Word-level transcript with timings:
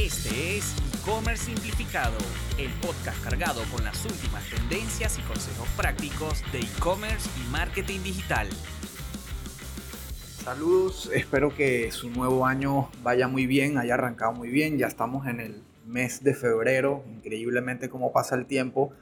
Este 0.00 0.56
es 0.56 0.74
E-Commerce 0.94 1.44
Simplificado, 1.44 2.16
el 2.56 2.70
podcast 2.80 3.22
cargado 3.22 3.60
con 3.70 3.84
las 3.84 4.02
últimas 4.06 4.48
tendencias 4.48 5.18
y 5.18 5.22
consejos 5.22 5.68
prácticos 5.76 6.42
de 6.52 6.60
e-commerce 6.60 7.28
y 7.38 7.50
marketing 7.50 8.00
digital. 8.02 8.48
Saludos, 10.42 11.10
espero 11.12 11.54
que 11.54 11.92
su 11.92 12.08
nuevo 12.08 12.46
año 12.46 12.88
vaya 13.02 13.28
muy 13.28 13.44
bien, 13.44 13.76
haya 13.76 13.92
arrancado 13.92 14.32
muy 14.32 14.48
bien. 14.48 14.78
Ya 14.78 14.86
estamos 14.86 15.26
en 15.26 15.38
el 15.38 15.62
mes 15.84 16.24
de 16.24 16.34
febrero, 16.34 17.04
increíblemente 17.06 17.90
cómo 17.90 18.10
pasa 18.10 18.36
el 18.36 18.46
tiempo 18.46 18.92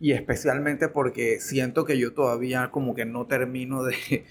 y 0.00 0.12
especialmente 0.12 0.88
porque 0.88 1.38
siento 1.38 1.84
que 1.84 1.98
yo 1.98 2.14
todavía 2.14 2.70
como 2.70 2.94
que 2.94 3.04
no 3.04 3.26
termino 3.26 3.82
de, 3.82 4.24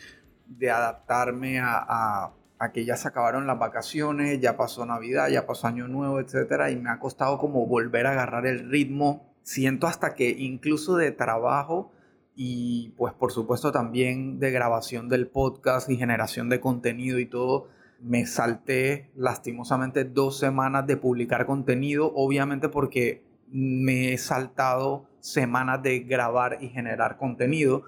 adaptarme 0.71 1.59
a, 1.59 2.31
que 2.73 2.85
ya 2.85 2.97
se 2.97 3.07
acabaron 3.07 3.47
las 3.47 3.59
vacaciones, 3.59 4.39
ya 4.39 4.57
pasó 4.57 4.85
Navidad, 4.85 5.29
ya 5.29 5.45
pasó 5.45 5.67
Año 5.67 5.87
Nuevo, 5.87 6.19
etcétera, 6.19 6.71
y 6.71 6.75
me 6.75 6.89
ha 6.89 6.99
costado 6.99 7.37
como 7.37 7.65
volver 7.67 8.07
a 8.07 8.11
agarrar 8.11 8.47
el 8.47 8.69
ritmo. 8.69 9.33
Siento 9.43 9.87
hasta 9.87 10.15
que 10.15 10.29
incluso 10.29 10.95
de 10.95 11.11
trabajo 11.11 11.91
y 12.35 12.89
pues 12.97 13.13
por 13.13 13.31
supuesto 13.31 13.71
también 13.71 14.39
de 14.39 14.51
grabación 14.51 15.07
del 15.07 15.27
podcast 15.27 15.89
y 15.89 15.95
generación 15.95 16.49
de 16.49 16.59
contenido 16.59 17.19
y 17.19 17.25
todo, 17.25 17.69
me 18.01 18.25
salté 18.25 19.09
lastimosamente 19.15 20.03
dos 20.03 20.37
semanas 20.37 20.85
de 20.85 20.97
publicar 20.97 21.45
contenido, 21.45 22.11
obviamente 22.13 22.67
porque 22.67 23.23
me 23.49 24.13
he 24.13 24.17
saltado 24.17 25.07
semanas 25.19 25.81
de 25.81 25.99
grabar 25.99 26.57
y 26.61 26.69
generar 26.69 27.17
contenido 27.17 27.83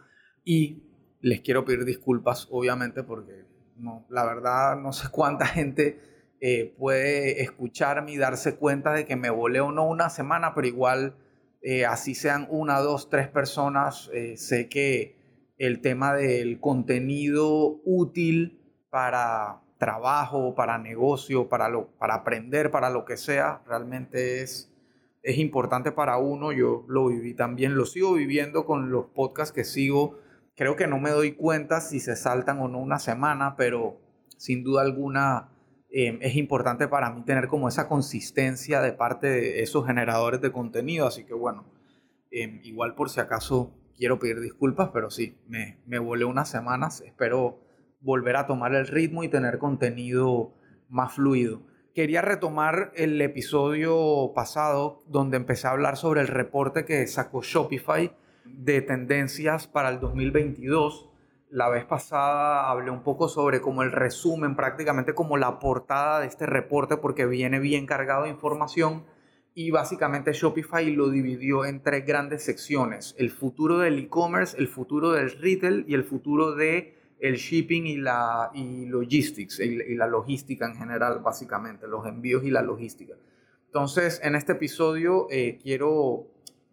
y 0.46 0.82
les 1.20 1.42
quiero 1.42 1.66
pedir 1.66 1.84
disculpas, 1.84 2.48
obviamente, 2.52 3.04
porque 3.04 3.47
no, 3.78 4.06
la 4.10 4.26
verdad 4.26 4.78
no 4.78 4.94
sé 4.94 5.08
cuánta 5.12 5.46
gente 5.46 6.00
eh, 6.40 6.76
puede 6.78 7.42
escucharme 7.42 8.12
y 8.12 8.18
darse 8.18 8.56
cuenta 8.56 8.94
de 8.94 9.06
que 9.06 9.16
me 9.16 9.30
volé 9.30 9.60
o 9.60 9.72
no 9.72 9.88
una 9.88 10.10
semana, 10.10 10.54
pero 10.54 10.68
igual, 10.68 11.16
eh, 11.62 11.86
así 11.86 12.14
sean 12.14 12.48
una, 12.50 12.80
dos, 12.80 13.10
tres 13.10 13.28
personas, 13.28 14.10
eh, 14.14 14.38
sé 14.38 14.70
que 14.70 15.18
el 15.58 15.82
tema 15.82 16.14
del 16.14 16.60
contenido 16.60 17.82
útil 17.84 18.62
para 18.92 19.62
trabajo, 19.80 20.54
para 20.54 20.78
negocio, 20.78 21.50
para, 21.50 21.70
lo, 21.70 21.88
para 21.98 22.16
aprender, 22.16 22.70
para 22.70 22.90
lo 22.92 23.06
que 23.06 23.18
sea, 23.18 23.62
realmente 23.66 24.42
es, 24.42 24.72
es 25.24 25.38
importante 25.38 25.92
para 25.92 26.18
uno. 26.18 26.52
Yo 26.52 26.86
lo 26.88 27.08
viví 27.08 27.34
también, 27.34 27.76
lo 27.76 27.86
sigo 27.86 28.14
viviendo 28.14 28.66
con 28.66 28.92
los 28.92 29.08
podcasts 29.08 29.54
que 29.54 29.64
sigo 29.64 30.20
creo 30.58 30.76
que 30.76 30.88
no 30.88 31.00
me 31.00 31.12
doy 31.12 31.34
cuenta 31.34 31.80
si 31.80 32.00
se 32.02 32.16
saltan 32.16 32.60
o 32.60 32.68
no 32.68 32.80
una 32.80 33.00
semana, 33.00 33.56
pero 33.56 34.02
sin 34.38 34.64
duda 34.64 34.82
alguna 34.82 35.50
em, 35.90 36.18
es 36.22 36.36
importante 36.36 36.88
para 36.88 37.12
mí 37.12 37.24
tener 37.24 37.48
como 37.48 37.70
esa 37.70 37.88
consistencia 37.88 38.82
de 38.82 38.92
parte 38.92 39.28
de 39.28 39.62
esos 39.62 39.86
generadores 39.86 40.42
de 40.42 40.52
contenido. 40.52 41.08
Así 41.08 41.24
que 41.26 41.36
bueno, 41.36 41.72
em, 42.32 42.60
igual 42.64 42.96
por 42.96 43.10
si 43.10 43.20
acaso 43.20 43.72
quiero 43.96 44.20
pedir 44.20 44.42
disculpas, 44.42 44.90
pero 44.92 45.12
sí, 45.12 45.38
me, 45.48 45.80
me 45.86 46.00
volé 46.00 46.26
unas 46.26 46.50
semanas. 46.50 47.02
Espero 47.02 47.60
volver 48.02 48.36
a 48.36 48.48
tomar 48.48 48.74
el 48.74 48.88
ritmo 48.88 49.24
y 49.24 49.30
tener 49.30 49.60
contenido 49.60 50.56
más 50.90 51.14
fluido. 51.14 51.62
Quería 51.94 52.22
retomar 52.24 52.92
el 52.96 53.22
episodio 53.22 54.32
pasado 54.34 55.04
donde 55.08 55.38
empecé 55.38 55.68
a 55.68 55.72
hablar 55.72 55.98
sobre 55.98 56.22
el 56.22 56.28
reporte 56.28 56.84
que 56.84 57.06
sacó 57.06 57.42
Shopify 57.44 58.12
de 58.54 58.82
tendencias 58.82 59.68
para 59.68 59.90
el 59.90 60.00
2022. 60.00 61.10
La 61.50 61.70
vez 61.70 61.86
pasada 61.86 62.70
hablé 62.70 62.92
un 62.92 63.04
poco 63.04 63.30
sobre 63.30 63.62
como 63.62 63.84
el 63.84 63.92
resumen, 63.92 64.56
prácticamente 64.56 65.14
como 65.14 65.38
la 65.38 65.60
portada 65.60 66.20
de 66.20 66.28
este 66.28 66.46
reporte, 66.46 66.98
porque 66.98 67.26
viene 67.26 67.60
bien 67.60 67.86
cargado 67.86 68.24
de 68.24 68.30
información. 68.30 69.04
Y 69.54 69.72
básicamente 69.72 70.34
Shopify 70.34 70.92
lo 70.92 71.10
dividió 71.10 71.66
en 71.66 71.82
tres 71.82 72.06
grandes 72.06 72.44
secciones. 72.44 73.16
El 73.18 73.32
futuro 73.32 73.80
del 73.80 73.98
e-commerce, 73.98 74.58
el 74.58 74.68
futuro 74.68 75.12
del 75.12 75.32
retail 75.32 75.86
y 75.88 75.96
el 75.96 76.04
futuro 76.04 76.54
de 76.54 76.96
el 77.20 77.36
shipping 77.38 77.88
y 77.88 77.98
la 77.98 78.52
y 78.54 78.86
logistics, 78.86 79.60
y, 79.60 79.96
la 79.96 80.08
logística 80.08 80.68
en 80.68 80.76
general, 80.76 81.20
básicamente, 81.24 81.88
los 81.88 82.06
envíos 82.06 82.44
y 82.44 82.52
la 82.52 82.62
logística. 82.62 83.16
Entonces, 83.66 84.20
en 84.24 84.36
este 84.36 84.54
episodio 84.54 85.28
eh, 85.30 85.60
quiero 85.62 86.28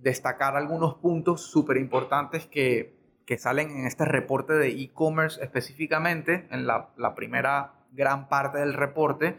destacar 0.04 0.54
algunos 0.54 0.97
puntos 0.97 1.41
súper 1.41 1.78
importantes 1.78 2.47
que, 2.47 2.94
que, 3.26 3.38
salen 3.38 3.70
en 3.70 3.87
este 3.87 4.04
reporte 4.04 4.53
de 4.53 4.69
e-commerce 4.69 5.42
específicamente, 5.42 6.47
en 6.50 6.66
la, 6.66 6.91
la, 6.98 7.15
primera 7.15 7.72
gran 7.92 8.28
parte 8.28 8.59
del 8.59 8.75
reporte, 8.75 9.38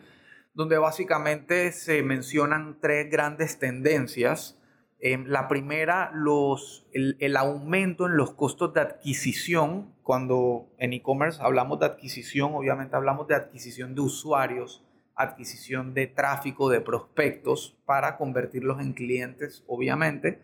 donde 0.55 0.79
básicamente 0.79 1.71
se 1.71 2.01
mencionan 2.01 2.79
tres 2.81 3.11
grandes 3.11 3.59
tendencias. 3.59 4.59
Eh, 4.99 5.23
la 5.27 5.47
primera, 5.47 6.09
los, 6.15 6.87
el, 6.93 7.15
el, 7.19 7.37
aumento 7.37 8.07
en 8.07 8.17
los 8.17 8.33
costos 8.33 8.73
de 8.73 8.81
adquisición. 8.81 9.93
Cuando 10.01 10.67
en 10.79 10.93
e-commerce 10.93 11.39
hablamos 11.43 11.79
de 11.79 11.85
adquisición, 11.85 12.55
obviamente 12.55 12.95
hablamos 12.95 13.27
de 13.27 13.35
adquisición 13.35 13.93
de 13.93 14.01
usuarios, 14.01 14.83
adquisición 15.15 15.93
de 15.93 16.07
tráfico, 16.07 16.69
de 16.69 16.81
prospectos 16.81 17.77
para 17.85 18.17
convertirlos 18.17 18.81
en 18.81 18.93
clientes, 18.93 19.63
obviamente. 19.67 20.41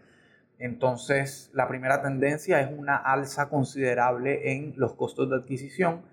Entonces, 0.61 1.49
la 1.53 1.67
primera 1.67 2.03
tendencia 2.03 2.61
es 2.61 2.69
una 2.71 2.95
alza 2.95 3.49
considerable 3.49 4.53
en 4.53 4.75
los 4.77 4.93
costos 4.93 5.27
de 5.27 5.37
adquisición. 5.37 6.03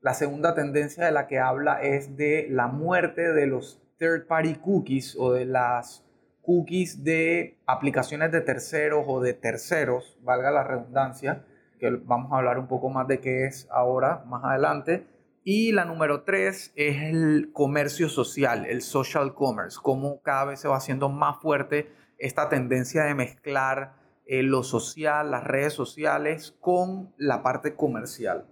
La 0.00 0.12
segunda 0.12 0.56
tendencia 0.56 1.06
de 1.06 1.12
la 1.12 1.28
que 1.28 1.38
habla 1.38 1.80
es 1.80 2.16
de 2.16 2.48
la 2.50 2.66
muerte 2.66 3.32
de 3.32 3.46
los 3.46 3.80
third 3.98 4.26
party 4.26 4.56
cookies 4.56 5.14
o 5.16 5.32
de 5.32 5.44
las 5.44 6.04
cookies 6.40 7.04
de 7.04 7.60
aplicaciones 7.64 8.32
de 8.32 8.40
terceros 8.40 9.04
o 9.06 9.20
de 9.20 9.34
terceros, 9.34 10.18
valga 10.22 10.50
la 10.50 10.64
redundancia, 10.64 11.44
que 11.78 11.88
vamos 11.90 12.32
a 12.32 12.38
hablar 12.38 12.58
un 12.58 12.66
poco 12.66 12.90
más 12.90 13.06
de 13.06 13.20
qué 13.20 13.44
es 13.44 13.68
ahora, 13.70 14.24
más 14.26 14.42
adelante. 14.42 15.06
Y 15.44 15.70
la 15.70 15.84
número 15.84 16.24
tres 16.24 16.72
es 16.74 17.00
el 17.02 17.50
comercio 17.52 18.08
social, 18.08 18.66
el 18.66 18.82
social 18.82 19.34
commerce, 19.34 19.78
cómo 19.80 20.20
cada 20.22 20.46
vez 20.46 20.58
se 20.58 20.66
va 20.66 20.76
haciendo 20.76 21.08
más 21.08 21.40
fuerte 21.40 22.01
esta 22.22 22.48
tendencia 22.48 23.02
de 23.02 23.14
mezclar 23.14 23.94
eh, 24.26 24.44
lo 24.44 24.62
social, 24.62 25.32
las 25.32 25.42
redes 25.42 25.72
sociales 25.72 26.54
con 26.60 27.12
la 27.18 27.42
parte 27.42 27.74
comercial. 27.74 28.46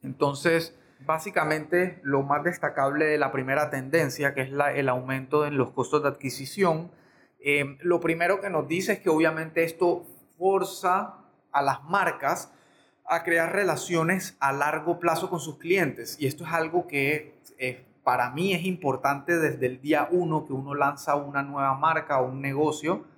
Entonces, 0.00 0.78
básicamente 1.04 1.98
lo 2.04 2.22
más 2.22 2.44
destacable 2.44 3.04
de 3.06 3.18
la 3.18 3.32
primera 3.32 3.68
tendencia, 3.68 4.32
que 4.32 4.42
es 4.42 4.50
el 4.74 4.88
aumento 4.88 5.44
en 5.44 5.58
los 5.58 5.70
costos 5.70 6.04
de 6.04 6.08
adquisición, 6.08 6.92
eh, 7.40 7.76
lo 7.80 7.98
primero 7.98 8.40
que 8.40 8.48
nos 8.48 8.68
dice 8.68 8.92
es 8.92 9.00
que 9.00 9.10
obviamente 9.10 9.64
esto 9.64 10.04
forza 10.38 11.16
a 11.50 11.62
las 11.62 11.82
marcas 11.82 12.52
a 13.04 13.24
crear 13.24 13.52
relaciones 13.52 14.36
a 14.38 14.52
largo 14.52 15.00
plazo 15.00 15.28
con 15.28 15.40
sus 15.40 15.58
clientes. 15.58 16.16
Y 16.20 16.28
esto 16.28 16.44
es 16.44 16.52
algo 16.52 16.86
que 16.86 17.40
eh, 17.58 17.84
para 18.04 18.30
mí 18.30 18.54
es 18.54 18.64
importante 18.64 19.36
desde 19.36 19.66
el 19.66 19.80
día 19.80 20.06
uno 20.12 20.46
que 20.46 20.52
uno 20.52 20.76
lanza 20.76 21.16
una 21.16 21.42
nueva 21.42 21.74
marca 21.74 22.20
o 22.20 22.28
un 22.28 22.40
negocio 22.40 23.15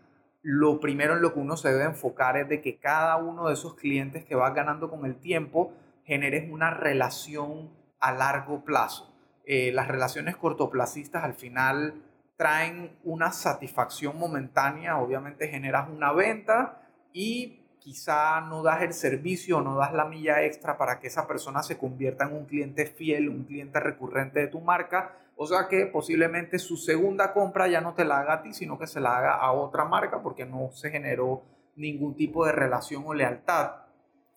lo 0.50 0.81
primero 0.81 1.12
en 1.12 1.20
lo 1.20 1.34
que 1.34 1.41
uno 1.41 1.59
se 1.59 1.70
debe 1.70 1.84
enfocar 1.84 2.38
es 2.38 2.48
de 2.48 2.62
que 2.62 2.78
cada 2.78 3.19
uno 3.19 3.48
de 3.48 3.53
esos 3.53 3.75
clientes 3.75 4.25
que 4.25 4.34
vas 4.34 4.54
ganando 4.54 4.88
con 4.88 5.04
el 5.04 5.16
tiempo 5.16 5.75
generes 6.04 6.50
una 6.50 6.70
relación 6.70 7.69
a 8.00 8.12
largo 8.12 8.64
plazo. 8.64 9.14
Eh, 9.44 9.72
las 9.72 9.88
relaciones 9.88 10.38
cortoplacistas 10.38 11.22
al 11.22 11.34
final 11.34 12.00
traen 12.38 12.97
una 13.04 13.31
satisfacción 13.31 14.19
momentánea, 14.19 14.97
obviamente 14.97 15.48
generas 15.48 15.91
una 15.91 16.12
venta 16.12 16.80
y 17.12 17.60
quizá 17.78 18.41
no 18.41 18.62
das 18.62 18.80
el 18.80 18.94
servicio 18.94 19.60
no 19.60 19.76
das 19.76 19.92
la 19.92 20.06
milla 20.06 20.44
extra 20.44 20.78
para 20.78 20.98
que 20.98 21.09
esa 21.09 21.28
persona 21.28 21.62
se 21.62 21.76
convierta 21.76 22.25
en 22.25 22.32
un 22.32 22.47
cliente 22.47 22.86
fiel, 22.86 23.28
un 23.28 23.44
cliente 23.44 23.80
recurrente 23.80 24.41
de 24.41 24.47
tu 24.47 24.62
marca. 24.62 25.15
O 25.40 25.46
sea 25.46 25.68
que 25.68 25.86
posiblemente 25.86 26.58
su 26.58 26.76
segunda 26.76 27.32
compra 27.32 27.68
ya 27.68 27.80
no 27.80 27.94
te 27.94 28.04
la 28.04 28.18
haga 28.18 28.34
a 28.34 28.42
ti, 28.42 28.52
sino 28.52 28.76
que 28.76 28.88
se 28.88 28.98
la 28.98 29.16
haga 29.16 29.36
a 29.36 29.52
otra 29.52 29.84
marca 29.84 30.20
porque 30.20 30.44
no 30.44 30.72
se 30.72 30.90
generó 30.90 31.44
ningún 31.76 32.16
tipo 32.16 32.44
de 32.44 32.50
relación 32.50 33.04
o 33.06 33.14
lealtad. 33.14 33.84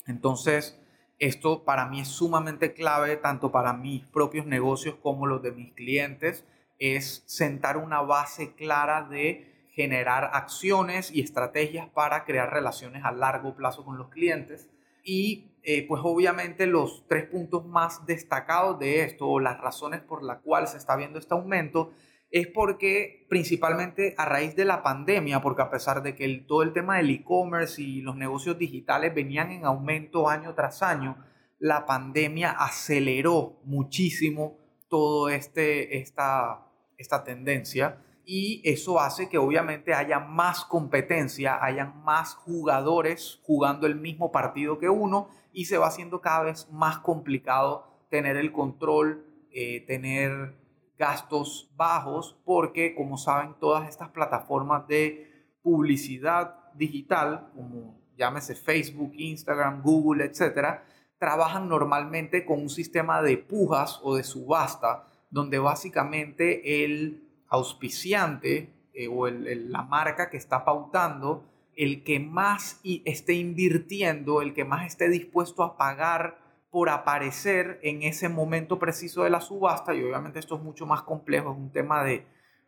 Entonces, 0.06 0.80
esto 1.18 1.64
para 1.64 1.88
mí 1.88 2.02
es 2.02 2.08
sumamente 2.08 2.74
clave, 2.74 3.18
tanto 3.18 3.52
para 3.52 3.74
mis 3.74 4.06
propios 4.06 4.46
negocios 4.46 4.94
como 5.02 5.26
los 5.26 5.42
de 5.42 5.52
mis 5.52 5.74
clientes, 5.74 6.46
es 6.78 7.24
sentar 7.26 7.78
una 7.78 8.02
base 8.02 8.54
clara 8.54 9.02
de 9.02 9.70
generar 9.72 10.30
acciones 10.34 11.12
y 11.12 11.22
estrategias 11.22 11.90
para 11.90 12.26
crear 12.26 12.54
relaciones 12.54 13.04
a 13.06 13.12
largo 13.12 13.56
plazo 13.56 13.84
con 13.84 13.98
los 13.98 14.10
clientes. 14.10 14.70
Y 15.04 15.51
eh, 15.64 15.86
pues 15.88 16.02
obviamente 16.04 16.66
los 16.66 17.06
tres 17.08 17.28
puntos 17.28 17.66
más 17.66 18.06
destacados 18.06 18.80
de 18.80 19.04
esto 19.04 19.28
o 19.28 19.40
las 19.40 19.60
razones 19.60 20.02
por 20.02 20.24
las 20.24 20.40
cuales 20.40 20.72
se 20.72 20.78
está 20.78 20.96
viendo 20.96 21.20
este 21.20 21.34
aumento 21.34 21.92
es 22.32 22.48
porque 22.48 23.26
principalmente 23.30 24.16
a 24.18 24.26
raíz 24.26 24.56
de 24.56 24.66
la 24.66 24.82
pandemia, 24.84 25.42
porque 25.42 25.62
a 25.62 25.70
pesar 25.70 26.02
de 26.02 26.16
que 26.16 26.28
todo 26.48 26.64
el 26.64 26.72
tema 26.72 26.98
del 26.98 27.10
e-commerce 27.10 27.82
y 27.82 28.02
los 28.02 28.16
negocios 28.16 28.58
digitales 28.58 29.14
venían 29.14 29.52
en 29.52 29.66
aumento 29.66 30.30
año 30.30 30.56
tras 30.56 30.82
año, 30.82 31.18
la 31.60 31.86
pandemia 31.86 32.52
aceleró 32.52 33.60
muchísimo 33.66 34.58
todo 34.88 35.30
este, 35.30 35.98
esta, 35.98 36.66
esta 36.98 37.24
tendencia 37.24 38.02
y 38.26 38.62
eso 38.64 39.00
hace 39.00 39.28
que 39.28 39.38
obviamente 39.38 39.94
haya 39.94 40.20
más 40.20 40.64
competencia, 40.64 41.64
hayan 41.64 42.02
más 42.04 42.34
jugadores 42.34 43.40
jugando 43.44 43.88
el 43.88 43.96
mismo 43.96 44.32
partido 44.32 44.80
que 44.80 44.90
uno 44.90 45.30
y 45.54 45.66
se 45.66 45.78
va 45.78 45.88
haciendo 45.88 46.22
cada 46.22 46.44
vez 46.44 46.68
más 46.72 47.00
complicado 47.00 47.88
tener 48.10 48.38
el 48.38 48.52
control, 48.52 49.26
eh, 49.52 49.82
tener 49.88 50.56
gastos 50.98 51.72
bajos, 51.76 52.38
porque 52.46 52.94
como 52.94 53.18
saben 53.18 53.56
todas 53.60 53.90
estas 53.90 54.10
plataformas 54.10 54.88
de 54.88 55.56
publicidad 55.64 56.56
digital, 56.76 57.50
como 57.56 58.00
llámese 58.18 58.56
Facebook, 58.56 59.12
Instagram, 59.16 59.82
Google, 59.82 60.26
etcétera, 60.26 60.86
trabajan 61.18 61.68
normalmente 61.68 62.46
con 62.46 62.62
un 62.62 62.70
sistema 62.70 63.22
de 63.22 63.38
pujas 63.38 64.00
o 64.04 64.16
de 64.16 64.24
subasta, 64.24 65.08
donde 65.30 65.60
básicamente 65.60 66.84
el 66.84 67.44
auspiciante 67.48 68.74
eh, 68.94 69.08
o 69.08 69.28
la 69.28 69.84
marca 69.84 70.30
que 70.30 70.38
está 70.38 70.66
pautando, 70.66 71.44
el 71.82 72.04
que 72.04 72.20
más 72.20 72.80
esté 72.84 73.34
invirtiendo, 73.34 74.44
el 74.44 74.54
que 74.54 74.66
más 74.66 74.86
esté 74.86 75.10
dispuesto 75.10 75.64
a 75.64 75.78
pagar 75.78 76.38
por 76.70 76.90
aparecer 76.90 77.80
en 77.82 78.04
ese 78.04 78.30
momento 78.30 78.78
preciso 78.78 79.24
de 79.24 79.32
la 79.32 79.42
subasta, 79.42 79.96
y 79.96 80.04
obviamente 80.04 80.38
esto 80.38 80.58
es 80.58 80.62
mucho 80.62 80.86
más 80.86 81.02
complejo, 81.02 81.52
es 81.52 81.58
un 81.58 81.72
tema 81.72 82.04
de, 82.04 82.28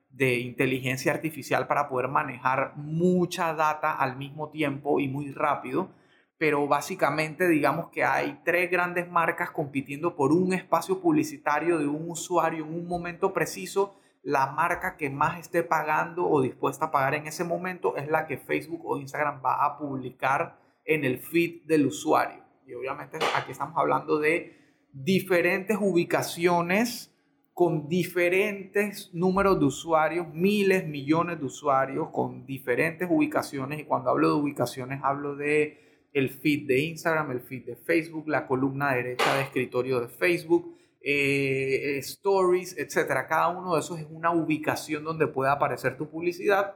de 0.10 0.39
inteligencia 0.39 1.12
artificial 1.12 1.68
para 1.68 1.88
poder 1.89 2.07
manejar 2.07 2.75
mucha 2.75 3.54
data 3.54 3.94
al 3.94 4.18
mismo 4.18 4.50
tiempo 4.50 5.00
y 5.00 5.07
muy 5.07 5.31
rápido, 5.31 5.92
pero 6.39 6.68
básicamente 6.68 7.48
digamos 7.48 7.89
que 7.89 8.04
hay 8.04 8.42
tres 8.44 8.71
grandes 8.71 9.07
marcas 9.07 9.51
compitiendo 9.51 10.16
por 10.16 10.31
un 10.31 10.54
espacio 10.54 11.00
publicitario 11.00 11.77
de 11.77 11.86
un 11.86 12.09
usuario 12.09 12.66
en 12.66 12.74
un 12.74 12.88
momento 12.88 13.31
preciso 13.31 13.95
la 14.24 14.48
marca 14.48 14.96
que 14.96 15.10
más 15.10 15.40
esté 15.40 15.64
pagando 15.64 16.28
o 16.28 16.42
dispuesta 16.42 16.86
a 16.86 16.92
pagar 16.92 17.14
en 17.16 17.28
ese 17.28 17.44
momento 17.44 17.98
es 17.98 18.08
la 18.08 18.25
que 18.25 18.38
Facebook 18.38 18.81
o 18.86 18.98
Instagram 18.98 19.42
va 19.44 19.66
a 19.66 19.78
publicar 19.78 20.60
en 20.86 21.04
el 21.04 21.20
feed 21.20 21.64
del 21.66 21.88
usuario. 21.88 22.42
Y 22.66 22.74
obviamente 22.74 23.20
aquí 23.36 23.52
estamos 23.52 23.78
hablando 23.78 24.20
de 24.20 24.58
diferentes 24.94 25.78
ubicaciones 25.80 27.10
con 27.54 27.88
diferentes 27.88 29.14
números 29.14 29.60
de 29.60 29.66
usuarios, 29.66 30.28
miles, 30.34 30.88
millones 30.88 31.40
de 31.40 31.46
usuarios 31.46 32.10
con 32.12 32.46
diferentes 32.46 33.08
ubicaciones. 33.12 33.81
Y 33.81 33.84
cuando 33.84 34.10
hablo 34.10 34.30
de 34.30 34.42
ubicaciones 34.42 35.02
hablo 35.04 35.36
de 35.36 36.08
el 36.14 36.30
feed 36.30 36.68
de 36.68 36.80
Instagram, 36.80 37.31
el 37.31 37.42
feed 37.42 37.66
de 37.66 37.76
Facebook, 37.76 38.28
la 38.28 38.48
columna 38.48 38.94
derecha 38.94 39.36
de 39.36 39.42
escritorio 39.42 40.00
de 40.00 40.08
Facebook, 40.08 40.78
eh, 41.04 41.98
stories, 41.98 42.78
etcétera. 42.78 43.28
Cada 43.28 43.50
uno 43.50 43.74
de 43.74 43.82
esos 43.82 44.00
es 44.00 44.08
una 44.10 44.32
ubicación 44.32 45.04
donde 45.04 45.28
puede 45.28 45.52
aparecer 45.52 45.98
tu 45.98 46.10
publicidad 46.10 46.76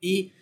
y 0.00 0.34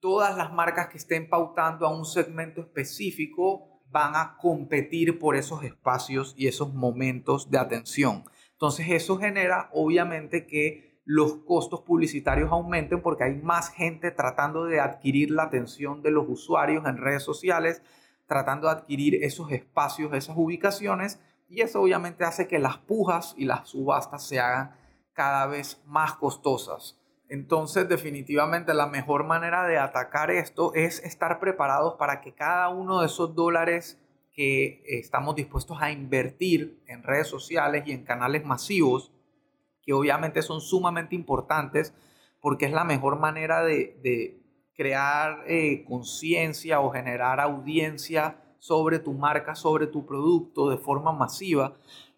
todas 0.00 0.36
las 0.36 0.52
marcas 0.52 0.88
que 0.88 0.96
estén 0.96 1.28
pautando 1.28 1.86
a 1.86 1.94
un 1.94 2.06
segmento 2.06 2.62
específico 2.62 3.82
van 3.90 4.16
a 4.16 4.38
competir 4.40 5.18
por 5.18 5.36
esos 5.36 5.62
espacios 5.64 6.34
y 6.36 6.48
esos 6.48 6.72
momentos 6.72 7.50
de 7.50 7.58
atención. 7.58 8.24
Entonces 8.52 8.86
eso 8.88 9.18
genera 9.18 9.68
obviamente 9.74 10.46
que 10.46 11.00
los 11.04 11.38
costos 11.44 11.82
publicitarios 11.82 12.50
aumenten 12.50 13.02
porque 13.02 13.24
hay 13.24 13.34
más 13.34 13.70
gente 13.70 14.10
tratando 14.12 14.64
de 14.64 14.80
adquirir 14.80 15.30
la 15.30 15.44
atención 15.44 16.00
de 16.00 16.10
los 16.10 16.24
usuarios 16.28 16.86
en 16.86 16.96
redes 16.96 17.22
sociales, 17.22 17.82
tratando 18.26 18.68
de 18.68 18.74
adquirir 18.74 19.22
esos 19.22 19.52
espacios, 19.52 20.14
esas 20.14 20.36
ubicaciones 20.38 21.20
y 21.52 21.60
eso 21.60 21.82
obviamente 21.82 22.24
hace 22.24 22.48
que 22.48 22.58
las 22.58 22.78
pujas 22.78 23.34
y 23.36 23.44
las 23.44 23.68
subastas 23.68 24.26
se 24.26 24.40
hagan 24.40 24.74
cada 25.12 25.46
vez 25.46 25.82
más 25.84 26.14
costosas. 26.14 26.98
Entonces, 27.28 27.86
definitivamente 27.90 28.72
la 28.72 28.86
mejor 28.86 29.24
manera 29.24 29.66
de 29.66 29.76
atacar 29.76 30.30
esto 30.30 30.72
es 30.74 31.00
estar 31.04 31.40
preparados 31.40 31.96
para 31.98 32.22
que 32.22 32.32
cada 32.32 32.70
uno 32.70 33.00
de 33.00 33.06
esos 33.06 33.34
dólares 33.34 34.00
que 34.34 34.82
estamos 34.86 35.36
dispuestos 35.36 35.76
a 35.82 35.90
invertir 35.90 36.82
en 36.86 37.02
redes 37.02 37.28
sociales 37.28 37.84
y 37.86 37.92
en 37.92 38.04
canales 38.04 38.46
masivos, 38.46 39.12
que 39.82 39.92
obviamente 39.92 40.40
son 40.40 40.62
sumamente 40.62 41.14
importantes 41.14 41.92
porque 42.40 42.64
es 42.64 42.72
la 42.72 42.84
mejor 42.84 43.18
manera 43.18 43.62
de, 43.62 44.38
crear 44.74 45.44
eh, 45.46 45.84
conciencia 45.84 46.80
o 46.80 46.90
generar 46.90 47.40
audiencia 47.40 48.41
sobre 48.62 49.00
tu 49.00 49.12
marca, 49.12 49.56
sobre 49.56 49.88
tu 49.88 50.06
producto 50.06 50.70
de 50.70 50.76
forma 50.76 51.10
masiva, 51.10 51.74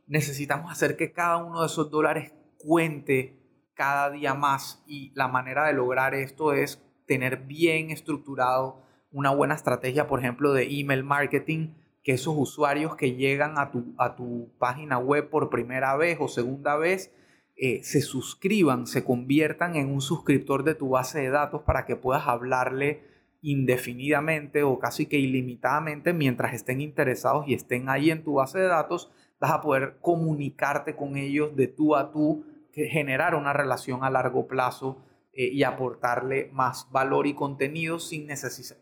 necesitamos 0.06 0.70
hacer 0.70 0.94
que 0.94 1.10
cada 1.10 1.38
uno 1.38 1.62
de 1.62 1.68
esos 1.68 1.90
dólares 1.90 2.34
cuente 2.58 3.40
cada 3.72 4.10
día 4.10 4.34
más 4.34 4.84
y 4.86 5.10
la 5.14 5.26
manera 5.26 5.66
de 5.66 5.72
lograr 5.72 6.14
esto 6.14 6.52
es 6.52 6.84
tener 7.06 7.38
bien 7.46 7.90
estructurado 7.90 8.82
una 9.10 9.30
buena 9.30 9.54
estrategia, 9.54 10.06
por 10.06 10.20
ejemplo, 10.20 10.52
de 10.52 10.64
email 10.64 11.02
marketing, 11.02 11.72
que 12.02 12.12
esos 12.12 12.34
usuarios 12.36 12.94
que 12.94 13.14
llegan 13.14 13.56
a 13.56 13.70
tu, 13.70 13.94
a 13.96 14.14
tu 14.14 14.52
página 14.58 14.98
web 14.98 15.30
por 15.30 15.48
primera 15.48 15.96
vez 15.96 16.18
o 16.20 16.28
segunda 16.28 16.76
vez, 16.76 17.10
eh, 17.56 17.82
se 17.84 18.02
suscriban, 18.02 18.86
se 18.86 19.02
conviertan 19.02 19.76
en 19.76 19.90
un 19.90 20.02
suscriptor 20.02 20.62
de 20.62 20.74
tu 20.74 20.90
base 20.90 21.22
de 21.22 21.30
datos 21.30 21.62
para 21.62 21.86
que 21.86 21.96
puedas 21.96 22.28
hablarle 22.28 23.13
indefinidamente 23.44 24.62
o 24.62 24.78
casi 24.78 25.04
que 25.04 25.18
ilimitadamente 25.18 26.14
mientras 26.14 26.54
estén 26.54 26.80
interesados 26.80 27.46
y 27.46 27.52
estén 27.52 27.90
ahí 27.90 28.10
en 28.10 28.24
tu 28.24 28.34
base 28.34 28.58
de 28.58 28.66
datos, 28.66 29.12
vas 29.38 29.52
a 29.52 29.60
poder 29.60 29.98
comunicarte 30.00 30.96
con 30.96 31.18
ellos 31.18 31.54
de 31.54 31.68
tú 31.68 31.94
a 31.94 32.10
tú, 32.10 32.46
generar 32.72 33.34
una 33.34 33.52
relación 33.52 34.02
a 34.02 34.10
largo 34.10 34.48
plazo 34.48 34.96
eh, 35.34 35.50
y 35.52 35.62
aportarle 35.62 36.48
más 36.52 36.88
valor 36.90 37.26
y 37.26 37.34
contenido 37.34 37.98
sin 37.98 38.26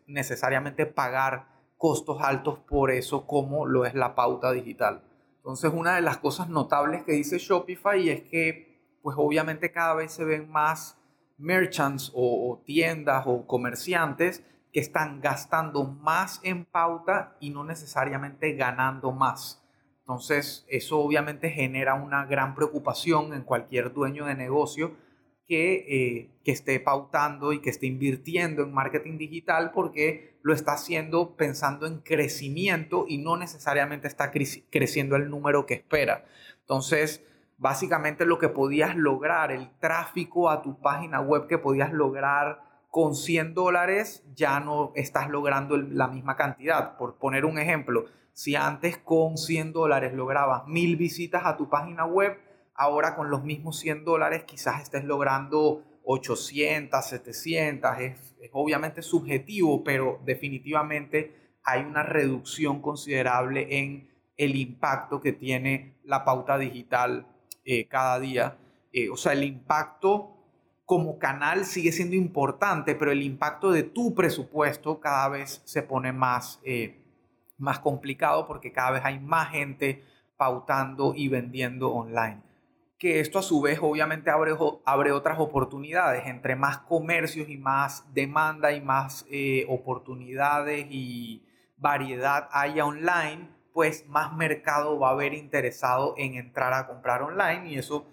necesariamente 0.07 0.87
pagar 0.87 1.49
costos 1.77 2.23
altos 2.23 2.61
por 2.61 2.93
eso 2.93 3.27
como 3.27 3.67
lo 3.67 3.85
es 3.85 3.95
la 3.95 4.15
pauta 4.15 4.53
digital. 4.53 5.03
Entonces 5.39 5.73
una 5.75 5.97
de 5.97 6.03
las 6.03 6.19
cosas 6.19 6.49
notables 6.49 7.03
que 7.03 7.13
dice 7.13 7.39
Shopify 7.39 8.09
es 8.09 8.23
que 8.23 8.97
pues 9.03 9.17
obviamente 9.19 9.73
cada 9.73 9.95
vez 9.95 10.13
se 10.13 10.25
ven 10.25 10.49
más 10.49 10.97
merchants 11.37 12.13
o, 12.15 12.63
tiendas 12.65 13.25
o 13.27 13.47
comerciantes 13.47 14.45
que 14.73 14.81
están 14.81 15.21
gastando 15.21 15.85
más 15.85 16.41
en 16.43 16.65
pauta 16.65 17.37
y 17.41 17.51
no 17.51 17.65
necesariamente 17.65 18.55
ganando 18.55 19.13
más. 19.13 19.63
Entonces, 20.01 20.65
eso 20.69 20.99
obviamente 20.99 21.51
genera 21.51 21.95
una 21.95 22.25
gran 22.25 22.55
preocupación 22.55 23.35
en 23.35 23.43
cualquier 23.43 23.93
dueño 23.93 24.27
de 24.27 24.35
negocio 24.35 24.97
que, 25.47 25.75
eh, 25.89 26.31
que 26.45 26.53
esté 26.53 26.81
pautando 26.81 27.53
y 27.53 27.61
que 27.61 27.71
esté 27.71 27.87
invirtiendo 27.87 28.63
en 28.63 28.73
marketing 28.73 29.19
digital 29.19 29.71
porque 29.73 30.39
lo 30.43 30.55
está 30.55 30.73
haciendo 30.73 31.37
pensando 31.37 31.87
en 31.87 32.01
crecimiento 32.01 33.05
y 33.07 33.19
no 33.19 33.37
necesariamente 33.37 34.09
está 34.09 34.31
creciendo 34.31 35.17
el 35.17 35.31
número 35.31 35.67
que 35.67 35.75
espera. 35.75 36.25
Entonces, 36.61 37.25
básicamente 37.59 38.27
lo 38.27 38.39
que 38.39 38.49
podías 38.49 38.97
lograr, 38.97 39.53
el 39.53 39.71
tráfico 39.79 40.51
a 40.51 40.63
tu 40.63 40.81
página 40.81 41.21
web 41.21 41.47
que 41.47 41.59
podías 41.59 41.93
lograr 41.93 42.72
con 42.93 43.15
100 43.15 43.55
dólares, 43.55 44.23
ya 44.35 44.61
no 44.61 44.93
estás 44.95 45.31
logrando 45.31 45.79
la 45.79 46.09
misma 46.09 46.37
cantidad. 46.37 46.99
Por 46.99 47.17
poner 47.17 47.47
un 47.47 47.59
ejemplo, 47.59 48.05
si 48.35 48.55
antes 48.55 48.99
con 48.99 49.39
100 49.39 49.73
dólares 49.73 50.13
lograbas 50.13 50.67
mil 50.67 50.97
visitas 50.97 51.47
a 51.47 51.57
tu 51.57 51.71
página 51.71 52.05
web, 52.05 52.37
ahora 52.75 53.17
con 53.17 53.31
los 53.31 53.45
mismos 53.45 53.79
100 53.79 54.05
dólares 54.05 54.45
quizás 54.45 54.83
estés 54.83 55.05
logrando 55.05 55.83
800, 56.05 57.03
700. 57.03 57.99
Es, 57.99 58.37
obviamente 58.53 59.01
subjetivo, 59.01 59.83
pero 59.83 60.21
definitivamente 60.27 61.57
hay 61.65 61.81
una 61.85 62.03
reducción 62.03 62.83
considerable 62.83 63.69
en 63.71 64.11
el 64.37 64.55
impacto 64.55 65.19
que 65.19 65.33
tiene 65.33 65.97
la 66.05 66.27
pauta 66.27 66.59
digital 66.59 67.27
eh, 67.65 67.89
cada 67.89 68.21
día. 68.21 68.59
Eh, 68.93 69.09
o 69.09 69.17
sea, 69.17 69.33
el 69.33 69.45
impacto 69.45 70.42
como 70.85 71.19
canal 71.19 71.65
sigue 71.65 71.93
siendo 71.93 72.17
importante, 72.17 72.95
pero 72.95 73.13
el 73.13 73.23
impacto 73.23 73.71
de 73.71 73.83
tu 73.83 74.15
presupuesto 74.15 75.01
cada 75.01 75.29
vez 75.29 75.63
se 75.65 75.83
pone 75.83 76.13
más, 76.13 76.61
eh, 76.65 77.03
más 77.59 77.79
complicado 77.79 78.47
porque 78.47 78.73
cada 78.73 78.93
vez 78.93 79.03
hay 79.05 79.19
más 79.21 79.51
gente 79.51 80.05
pautando 80.37 81.15
y 81.15 81.29
vendiendo 81.29 81.93
online. 81.93 82.43
Que 82.99 83.21
esto 83.21 83.39
a 83.39 83.43
su 83.43 83.61
vez 83.61 83.79
obviamente 83.81 84.31
abre, 84.31 84.53
abre 84.85 85.13
otras 85.13 85.39
oportunidades. 85.39 86.27
Entre 86.27 86.57
más 86.57 86.79
comercios 86.79 87.49
y 87.49 87.57
más 87.57 88.05
demanda 88.15 88.73
y 88.73 88.81
más 88.81 89.27
oportunidades 89.69 90.87
y 90.89 91.45
variedad 91.77 92.49
haya 92.53 92.87
online, 92.87 93.49
pues 93.73 94.07
más 94.09 94.33
mercado 94.35 94.99
va 94.99 95.09
a 95.09 95.13
haber 95.13 95.35
interesado 95.35 96.15
en 96.17 96.35
entrar 96.35 96.73
a 96.73 96.87
comprar 96.87 97.23
online 97.23 97.71
y 97.71 97.79
eso 97.79 98.07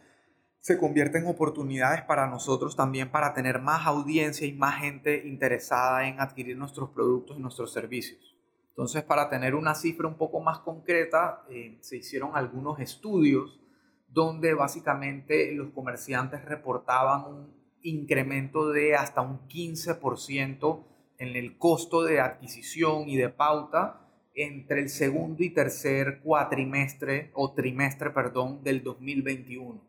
se 0.62 0.78
convierte 0.78 1.18
en 1.18 1.28
oportunidades 1.28 2.02
para 2.04 2.28
nosotros 2.28 2.76
también 2.76 3.12
para 3.12 3.34
tener 3.34 3.62
más 3.62 3.88
audiencia 3.88 4.46
y 4.46 4.54
más 4.54 4.80
gente 4.82 5.26
interesada 5.26 6.08
en 6.08 6.20
adquirir 6.20 6.58
nuestros 6.58 6.90
productos 6.90 7.38
y 7.38 7.42
nuestros 7.42 7.72
servicios. 7.72 8.36
Entonces, 8.70 9.04
para 9.04 9.30
tener 9.30 9.56
una 9.56 9.76
cifra 9.76 10.08
un 10.08 10.16
poco 10.16 10.40
más 10.42 10.60
concreta, 10.60 11.44
eh, 11.50 11.78
se 11.82 11.98
hicieron 11.98 12.32
algunos 12.34 12.80
estudios 12.80 13.60
donde 14.08 14.54
básicamente 14.54 15.54
los 15.54 15.72
comerciantes 15.72 16.44
reportaban 16.46 17.26
un 17.26 17.54
incremento 17.82 18.70
de 18.70 18.96
hasta 18.96 19.22
un 19.22 19.48
15% 19.48 20.84
en 21.20 21.36
el 21.36 21.58
costo 21.58 22.04
de 22.04 22.20
adquisición 22.20 23.08
y 23.08 23.18
de 23.18 23.30
pauta 23.30 24.02
entre 24.34 24.82
el 24.82 24.90
segundo 24.90 25.44
y 25.44 25.50
tercer 25.50 26.22
cuatrimestre 26.24 27.32
o 27.34 27.54
trimestre, 27.54 28.10
perdón, 28.12 28.64
del 28.64 28.84
2021. 28.84 29.89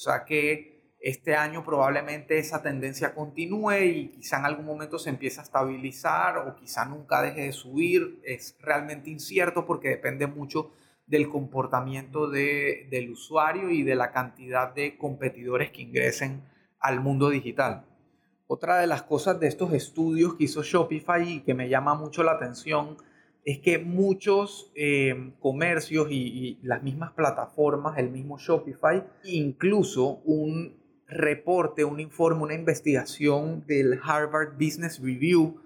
Sea 0.00 0.24
que 0.24 0.94
este 0.98 1.36
año 1.36 1.62
probablemente 1.62 2.38
esa 2.38 2.62
tendencia 2.62 3.14
continúe 3.14 3.82
y 3.84 4.08
quizá 4.08 4.38
en 4.38 4.46
algún 4.46 4.64
momento 4.64 4.98
se 4.98 5.10
empiece 5.10 5.40
a 5.40 5.42
estabilizar 5.42 6.38
o 6.38 6.56
quizá 6.56 6.86
nunca 6.86 7.20
deje 7.20 7.42
de 7.42 7.52
subir. 7.52 8.18
Es 8.24 8.56
realmente 8.60 9.10
incierto 9.10 9.66
porque 9.66 9.90
depende 9.90 10.26
mucho 10.26 10.72
del 11.06 11.28
comportamiento 11.28 12.30
del 12.30 13.10
usuario 13.10 13.68
y 13.68 13.82
de 13.82 13.94
la 13.94 14.10
cantidad 14.10 14.72
de 14.72 14.96
competidores 14.96 15.70
que 15.70 15.82
ingresen 15.82 16.44
al 16.78 17.00
mundo 17.00 17.28
digital. 17.28 17.84
Otra 18.46 18.78
de 18.78 18.86
las 18.86 19.02
cosas 19.02 19.38
de 19.38 19.48
estos 19.48 19.74
estudios 19.74 20.34
que 20.36 20.44
hizo 20.44 20.62
Shopify 20.62 21.30
y 21.30 21.40
que 21.40 21.52
me 21.52 21.68
llama 21.68 21.94
mucho 21.94 22.22
la 22.22 22.32
atención 22.32 22.96
es 23.44 23.58
que 23.58 23.78
muchos 23.78 24.70
eh, 24.74 25.32
comercios 25.40 26.08
y, 26.10 26.58
las 26.62 26.82
mismas 26.82 27.12
plataformas, 27.12 27.98
el 27.98 28.10
mismo 28.10 28.38
Shopify, 28.38 29.04
incluso 29.24 30.20
un 30.24 30.78
reporte, 31.08 31.84
un 31.84 32.00
informe, 32.00 32.42
una 32.42 32.54
investigación 32.54 33.64
del 33.66 33.98
Harvard 34.02 34.54
Business 34.54 35.00
Review, 35.00 35.60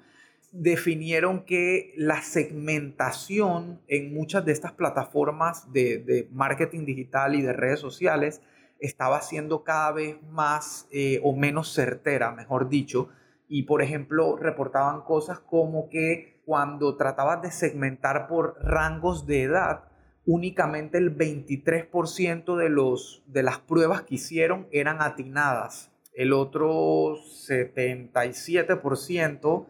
definieron 0.52 1.44
que 1.44 1.92
la 1.96 2.22
segmentación 2.22 3.80
en 3.88 4.14
muchas 4.14 4.44
de 4.44 4.52
estas 4.52 4.72
plataformas 4.72 5.72
de, 5.72 6.28
marketing 6.32 6.84
digital 6.84 7.34
y 7.34 7.42
de 7.42 7.52
redes 7.52 7.80
sociales 7.80 8.40
estaba 8.78 9.20
siendo 9.20 9.64
cada 9.64 9.90
vez 9.92 10.16
más 10.30 10.86
eh, 10.92 11.20
o 11.24 11.34
menos 11.34 11.74
certera, 11.74 12.30
mejor 12.30 12.68
dicho. 12.68 13.08
Y 13.48 13.64
por 13.64 13.82
ejemplo, 13.82 14.36
reportaban 14.36 15.02
cosas 15.02 15.38
como 15.38 15.88
que 15.88 16.40
cuando 16.44 16.96
tratabas 16.96 17.42
de 17.42 17.50
segmentar 17.50 18.26
por 18.26 18.56
rangos 18.62 19.26
de 19.26 19.42
edad, 19.42 19.84
únicamente 20.26 20.98
el 20.98 21.16
23% 21.16 22.56
de, 22.56 22.68
los, 22.68 23.22
de 23.26 23.42
las 23.42 23.58
pruebas 23.58 24.02
que 24.02 24.16
hicieron 24.16 24.68
eran 24.72 25.00
atinadas. 25.02 25.90
El 26.14 26.32
otro 26.32 27.16
77% 27.16 29.66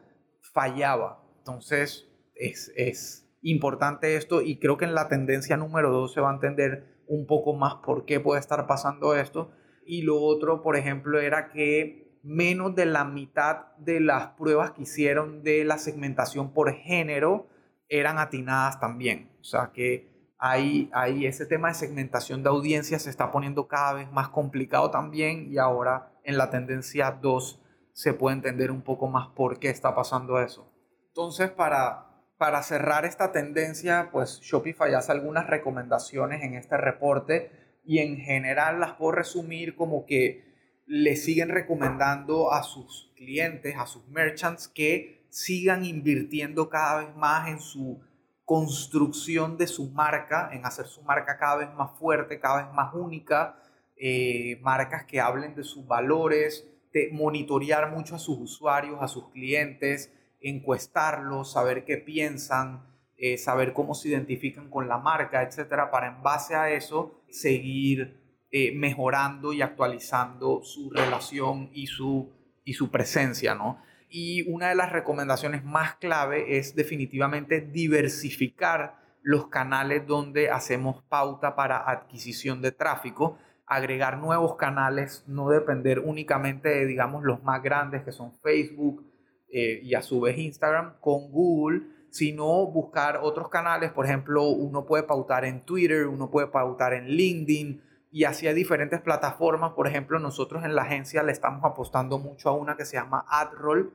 fallaba. 0.52 1.22
Entonces, 1.38 2.08
es, 2.34 3.26
importante 3.42 4.16
esto 4.16 4.40
y 4.40 4.56
creo 4.56 4.78
que 4.78 4.86
en 4.86 4.94
la 4.94 5.08
tendencia 5.08 5.58
número 5.58 5.90
2 5.90 6.14
se 6.14 6.22
va 6.22 6.30
a 6.30 6.34
entender 6.34 6.86
un 7.06 7.26
poco 7.26 7.52
más 7.52 7.74
por 7.84 8.06
qué 8.06 8.18
puede 8.20 8.40
estar 8.40 8.66
pasando 8.66 9.14
esto. 9.14 9.50
Y 9.86 10.00
lo 10.02 10.20
otro, 10.20 10.62
por 10.62 10.76
ejemplo, 10.76 11.20
era 11.20 11.50
que 11.50 12.03
menos 12.24 12.74
de 12.74 12.86
la 12.86 13.04
mitad 13.04 13.66
de 13.76 14.00
las 14.00 14.28
pruebas 14.28 14.72
que 14.72 14.82
hicieron 14.82 15.42
de 15.42 15.64
la 15.64 15.78
segmentación 15.78 16.52
por 16.52 16.72
género 16.72 17.46
eran 17.88 18.18
atinadas 18.18 18.80
también. 18.80 19.30
O 19.40 19.44
sea 19.44 19.70
que 19.72 20.32
ahí, 20.38 20.90
ahí 20.94 21.26
ese 21.26 21.46
tema 21.46 21.68
de 21.68 21.74
segmentación 21.74 22.42
de 22.42 22.48
audiencia 22.48 22.98
se 22.98 23.10
está 23.10 23.30
poniendo 23.30 23.68
cada 23.68 23.92
vez 23.92 24.10
más 24.10 24.30
complicado 24.30 24.90
también 24.90 25.52
y 25.52 25.58
ahora 25.58 26.12
en 26.24 26.38
la 26.38 26.50
tendencia 26.50 27.10
2 27.12 27.60
se 27.92 28.14
puede 28.14 28.36
entender 28.36 28.70
un 28.70 28.82
poco 28.82 29.06
más 29.06 29.28
por 29.28 29.58
qué 29.58 29.68
está 29.68 29.94
pasando 29.94 30.40
eso. 30.40 30.72
Entonces, 31.08 31.50
para, 31.50 32.06
para 32.38 32.62
cerrar 32.62 33.04
esta 33.04 33.32
tendencia, 33.32 34.08
pues 34.10 34.40
Shopify 34.40 34.94
hace 34.94 35.12
algunas 35.12 35.46
recomendaciones 35.46 36.42
en 36.42 36.54
este 36.54 36.76
reporte 36.78 37.80
y 37.84 37.98
en 37.98 38.16
general 38.16 38.80
las 38.80 38.94
puedo 38.94 39.12
resumir 39.12 39.76
como 39.76 40.06
que 40.06 40.53
le 40.86 41.16
siguen 41.16 41.48
recomendando 41.48 42.52
a 42.52 42.62
sus 42.62 43.12
clientes, 43.16 43.74
a 43.76 43.86
sus 43.86 44.06
merchants, 44.08 44.68
que 44.68 45.26
sigan 45.30 45.84
invirtiendo 45.84 46.68
cada 46.68 47.04
vez 47.04 47.16
más 47.16 47.48
en 47.48 47.60
su 47.60 48.00
construcción 48.44 49.56
de 49.56 49.66
su 49.66 49.90
marca, 49.90 50.50
en 50.52 50.66
hacer 50.66 50.86
su 50.86 51.02
marca 51.02 51.38
cada 51.38 51.56
vez 51.56 51.74
más 51.74 51.98
fuerte, 51.98 52.38
cada 52.38 52.64
vez 52.64 52.74
más 52.74 52.94
única, 52.94 53.58
eh, 53.96 54.58
marcas 54.62 55.04
que 55.04 55.20
hablen 55.20 55.54
de 55.54 55.64
sus 55.64 55.86
valores, 55.86 56.68
monitorear 57.12 57.90
mucho 57.90 58.14
a 58.14 58.18
sus 58.18 58.38
usuarios, 58.38 58.98
a 59.00 59.08
sus 59.08 59.28
clientes, 59.30 60.12
encuestarlos, 60.40 61.52
saber 61.52 61.84
qué 61.84 61.96
piensan, 61.96 62.84
eh, 63.16 63.38
saber 63.38 63.72
cómo 63.72 63.94
se 63.94 64.08
identifican 64.08 64.70
con 64.70 64.88
la 64.88 64.98
marca, 64.98 65.42
etcétera, 65.42 65.90
para 65.90 66.08
en 66.08 66.22
base 66.22 66.54
a 66.54 66.70
eso 66.70 67.22
seguir 67.30 68.23
eh, 68.56 68.70
mejorando 68.72 69.52
y 69.52 69.62
actualizando 69.62 70.62
su 70.62 70.88
relación 70.88 71.70
y 71.72 71.88
su, 71.88 72.30
y 72.62 72.74
su 72.74 72.88
presencia, 72.88 73.56
¿no? 73.56 73.82
Y 74.08 74.48
una 74.48 74.68
de 74.68 74.76
las 74.76 74.92
recomendaciones 74.92 75.64
más 75.64 75.96
clave 75.96 76.56
es 76.56 76.76
definitivamente 76.76 77.60
diversificar 77.60 78.94
los 79.22 79.48
canales 79.48 80.06
donde 80.06 80.50
hacemos 80.50 81.02
pauta 81.08 81.56
para 81.56 81.78
adquisición 81.90 82.62
de 82.62 82.70
tráfico 82.70 83.38
agregar 83.66 84.18
nuevos 84.18 84.54
canales, 84.54 85.24
no 85.26 85.48
depender 85.48 85.98
únicamente 85.98 86.68
de, 86.68 86.86
digamos, 86.86 87.24
los 87.24 87.42
más 87.42 87.60
grandes 87.60 88.04
que 88.04 88.12
son 88.12 88.34
Facebook 88.40 89.04
eh, 89.50 89.80
y 89.82 89.94
a 89.94 90.02
su 90.02 90.20
vez 90.20 90.38
Instagram 90.38 91.00
con 91.00 91.32
Google, 91.32 91.82
sino 92.10 92.66
buscar 92.66 93.18
otros 93.20 93.48
canales. 93.48 93.90
Por 93.90 94.06
ejemplo, 94.06 94.46
uno 94.46 94.86
puede 94.86 95.02
pautar 95.02 95.44
en 95.44 95.64
Twitter, 95.64 96.06
uno 96.06 96.30
puede 96.30 96.46
pautar 96.46 96.92
en 96.92 97.08
LinkedIn 97.08 97.82
y 98.14 98.26
así 98.26 98.46
diferentes 98.52 99.00
plataformas. 99.00 99.72
Por 99.72 99.88
ejemplo, 99.88 100.20
nosotros 100.20 100.64
en 100.64 100.76
la 100.76 100.82
agencia 100.82 101.24
le 101.24 101.32
estamos 101.32 101.64
apostando 101.64 102.16
mucho 102.20 102.48
a 102.48 102.52
una 102.52 102.76
que 102.76 102.84
se 102.84 102.96
llama 102.96 103.24
AdRoll, 103.28 103.92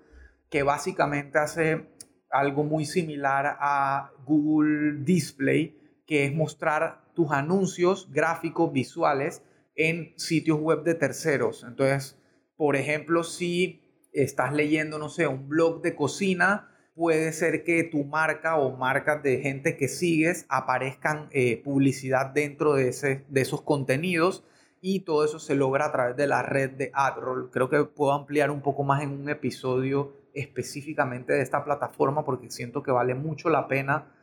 que 0.50 0.62
básicamente 0.62 1.40
hace 1.40 1.88
algo 2.30 2.66
muy 2.66 2.84
similar 2.84 3.56
a 3.62 4.12
Google 4.26 5.06
Display, 5.06 6.02
que 6.06 6.26
es 6.26 6.34
mostrar 6.34 7.06
tus 7.14 7.32
anuncios 7.32 8.12
gráficos, 8.12 8.74
visuales, 8.74 9.42
en 9.78 10.12
sitios 10.18 10.60
web 10.60 10.84
de 10.84 10.96
terceros. 10.96 11.64
Entonces, 11.66 12.20
por 12.58 12.76
ejemplo, 12.76 13.24
si 13.24 14.10
estás 14.12 14.52
leyendo, 14.52 15.00
no 15.00 15.08
sé, 15.08 15.28
un 15.28 15.48
blog 15.48 15.82
de 15.82 15.96
cocina, 15.96 16.70
puede 16.94 17.32
ser 17.34 17.64
que 17.64 17.84
tu 17.84 18.04
marca 18.04 18.58
o 18.58 18.76
marcas 18.76 19.24
de 19.24 19.40
gente 19.40 19.78
que 19.78 19.88
sigues 19.88 20.46
aparezcan 20.50 21.30
eh, 21.32 21.62
publicidad 21.64 22.28
dentro 22.28 22.74
de, 22.74 22.90
ese, 22.90 23.26
de 23.30 23.42
esos 23.42 23.62
contenidos 23.62 24.44
y 24.82 25.02
todo 25.02 25.26
eso 25.26 25.40
se 25.40 25.56
logra 25.56 25.86
a 25.86 25.92
través 25.92 26.16
de 26.16 26.28
la 26.28 26.42
red 26.42 26.72
de 26.72 26.92
AdRoll. 26.94 27.50
Creo 27.52 27.70
que 27.70 27.84
puedo 27.84 28.14
ampliar 28.14 28.52
un 28.52 28.62
poco 28.62 28.84
más 28.84 29.04
en 29.04 29.12
un 29.12 29.30
episodio 29.30 30.14
específicamente 30.34 31.34
de 31.34 31.42
esta 31.42 31.64
plataforma 31.64 32.26
porque 32.26 32.50
siento 32.50 32.84
que 32.84 32.92
vale 32.92 33.16
mucho 33.16 33.50
la 33.50 33.68
pena, 33.68 34.14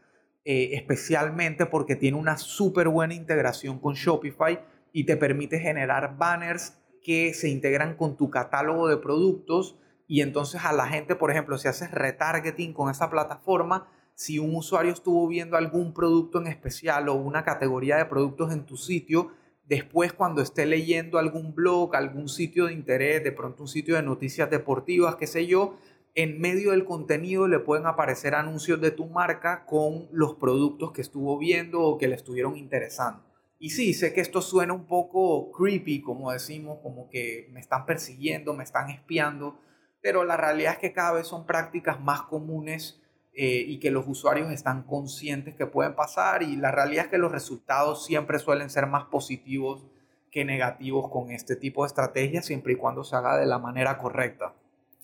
eh, 0.44 0.70
especialmente 0.72 1.66
porque 1.66 1.96
tiene 1.96 2.16
una 2.16 2.38
súper 2.38 2.88
buena 2.88 3.14
integración 3.14 3.78
con 3.78 3.94
Shopify 3.94 4.60
y 4.92 5.04
te 5.04 5.16
permite 5.16 5.58
generar 5.58 6.16
banners 6.16 6.78
que 7.02 7.34
se 7.34 7.48
integran 7.48 7.96
con 7.96 8.16
tu 8.16 8.30
catálogo 8.30 8.88
de 8.88 8.96
productos 8.96 9.78
y 10.06 10.20
entonces 10.20 10.64
a 10.64 10.72
la 10.72 10.86
gente, 10.86 11.16
por 11.16 11.30
ejemplo, 11.30 11.58
si 11.58 11.68
haces 11.68 11.90
retargeting 11.90 12.72
con 12.72 12.90
esa 12.90 13.10
plataforma, 13.10 13.88
si 14.14 14.38
un 14.38 14.54
usuario 14.54 14.92
estuvo 14.92 15.26
viendo 15.28 15.56
algún 15.56 15.92
producto 15.92 16.40
en 16.40 16.46
especial 16.46 17.08
o 17.08 17.14
una 17.14 17.44
categoría 17.44 17.96
de 17.96 18.06
productos 18.06 18.52
en 18.52 18.64
tu 18.64 18.76
sitio, 18.76 19.32
después 19.64 20.12
cuando 20.12 20.42
esté 20.42 20.64
leyendo 20.64 21.18
algún 21.18 21.54
blog, 21.54 21.94
algún 21.96 22.28
sitio 22.28 22.66
de 22.66 22.72
interés, 22.72 23.22
de 23.22 23.32
pronto 23.32 23.64
un 23.64 23.68
sitio 23.68 23.96
de 23.96 24.02
noticias 24.02 24.48
deportivas, 24.48 25.16
qué 25.16 25.26
sé 25.26 25.46
yo, 25.46 25.76
en 26.14 26.40
medio 26.40 26.70
del 26.70 26.86
contenido 26.86 27.46
le 27.46 27.58
pueden 27.58 27.86
aparecer 27.86 28.34
anuncios 28.34 28.80
de 28.80 28.90
tu 28.90 29.06
marca 29.06 29.66
con 29.66 30.08
los 30.12 30.34
productos 30.36 30.92
que 30.92 31.02
estuvo 31.02 31.36
viendo 31.36 31.82
o 31.82 31.98
que 31.98 32.08
le 32.08 32.14
estuvieron 32.14 32.56
interesando. 32.56 33.22
Y 33.58 33.70
sí, 33.70 33.92
sé 33.92 34.14
que 34.14 34.22
esto 34.22 34.40
suena 34.40 34.72
un 34.72 34.86
poco 34.86 35.50
creepy, 35.52 36.00
como 36.00 36.30
decimos, 36.30 36.78
como 36.82 37.10
que 37.10 37.48
me 37.52 37.60
están 37.60 37.84
persiguiendo, 37.84 38.54
me 38.54 38.64
están 38.64 38.88
espiando, 38.88 39.58
pero 40.06 40.22
la 40.22 40.36
realidad 40.36 40.74
es 40.74 40.78
que 40.78 40.92
cada 40.92 41.10
vez 41.10 41.26
son 41.26 41.46
prácticas 41.46 42.00
más 42.00 42.22
comunes 42.22 43.02
eh, 43.34 43.64
y 43.66 43.80
que 43.80 43.90
los 43.90 44.06
usuarios 44.06 44.52
están 44.52 44.84
conscientes 44.84 45.56
que 45.56 45.66
pueden 45.66 45.96
pasar 45.96 46.44
y 46.44 46.54
la 46.54 46.70
realidad 46.70 47.06
es 47.06 47.10
que 47.10 47.18
los 47.18 47.32
resultados 47.32 48.06
siempre 48.06 48.38
suelen 48.38 48.70
ser 48.70 48.86
más 48.86 49.06
positivos 49.06 49.84
que 50.30 50.44
negativos 50.44 51.10
con 51.10 51.32
este 51.32 51.56
tipo 51.56 51.82
de 51.82 51.88
estrategias, 51.88 52.46
siempre 52.46 52.74
y 52.74 52.76
cuando 52.76 53.02
se 53.02 53.16
haga 53.16 53.36
de 53.36 53.46
la 53.46 53.58
manera 53.58 53.98
correcta. 53.98 54.54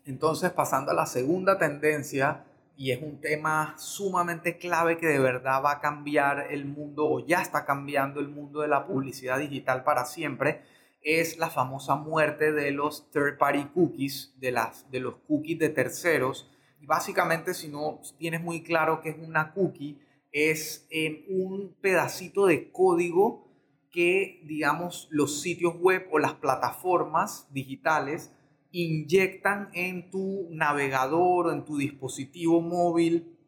Entonces, 0.04 0.52
pasando 0.52 0.92
a 0.92 0.94
la 0.94 1.06
segunda 1.06 1.58
tendencia, 1.58 2.44
y 2.76 2.92
es 2.92 3.02
un 3.02 3.20
tema 3.20 3.74
sumamente 3.78 4.56
clave 4.56 4.98
que 4.98 5.08
de 5.08 5.18
verdad 5.18 5.64
va 5.64 5.72
a 5.72 5.80
cambiar 5.80 6.46
el 6.52 6.64
mundo 6.64 7.10
o 7.10 7.26
ya 7.26 7.42
está 7.42 7.64
cambiando 7.64 8.20
el 8.20 8.28
mundo 8.28 8.60
de 8.60 8.68
la 8.68 8.86
publicidad 8.86 9.40
digital 9.40 9.82
para 9.82 10.04
siempre, 10.04 10.62
es 11.02 11.38
la 11.38 11.50
famosa 11.50 11.96
muerte 11.96 12.52
de 12.52 12.70
los 12.70 13.10
third 13.10 13.38
party 13.38 13.64
cookies, 13.74 14.34
de, 14.38 14.52
las, 14.52 14.90
de 14.90 15.00
los 15.00 15.16
cookies 15.26 15.58
de 15.58 15.68
terceros. 15.68 16.50
Y 16.80 16.86
básicamente, 16.86 17.54
si 17.54 17.68
no 17.68 18.00
tienes 18.18 18.40
muy 18.40 18.62
claro 18.62 19.00
qué 19.00 19.10
es 19.10 19.16
una 19.18 19.52
cookie, 19.52 20.00
es 20.30 20.86
eh, 20.90 21.26
un 21.28 21.76
pedacito 21.80 22.46
de 22.46 22.70
código 22.70 23.48
que, 23.90 24.42
digamos, 24.46 25.08
los 25.10 25.42
sitios 25.42 25.74
web 25.78 26.08
o 26.10 26.18
las 26.18 26.34
plataformas 26.34 27.46
digitales 27.52 28.32
inyectan 28.70 29.68
en 29.74 30.10
tu 30.10 30.48
navegador 30.50 31.48
o 31.48 31.52
en 31.52 31.64
tu 31.64 31.76
dispositivo 31.76 32.62
móvil 32.62 33.38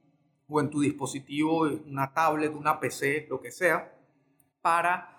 o 0.47 0.61
en 0.61 0.69
tu 0.69 0.81
dispositivo, 0.81 1.63
una 1.87 2.13
tablet, 2.13 2.55
una 2.55 2.79
PC, 2.79 3.27
lo 3.31 3.41
que 3.41 3.51
sea, 3.51 3.91
para 4.61 5.14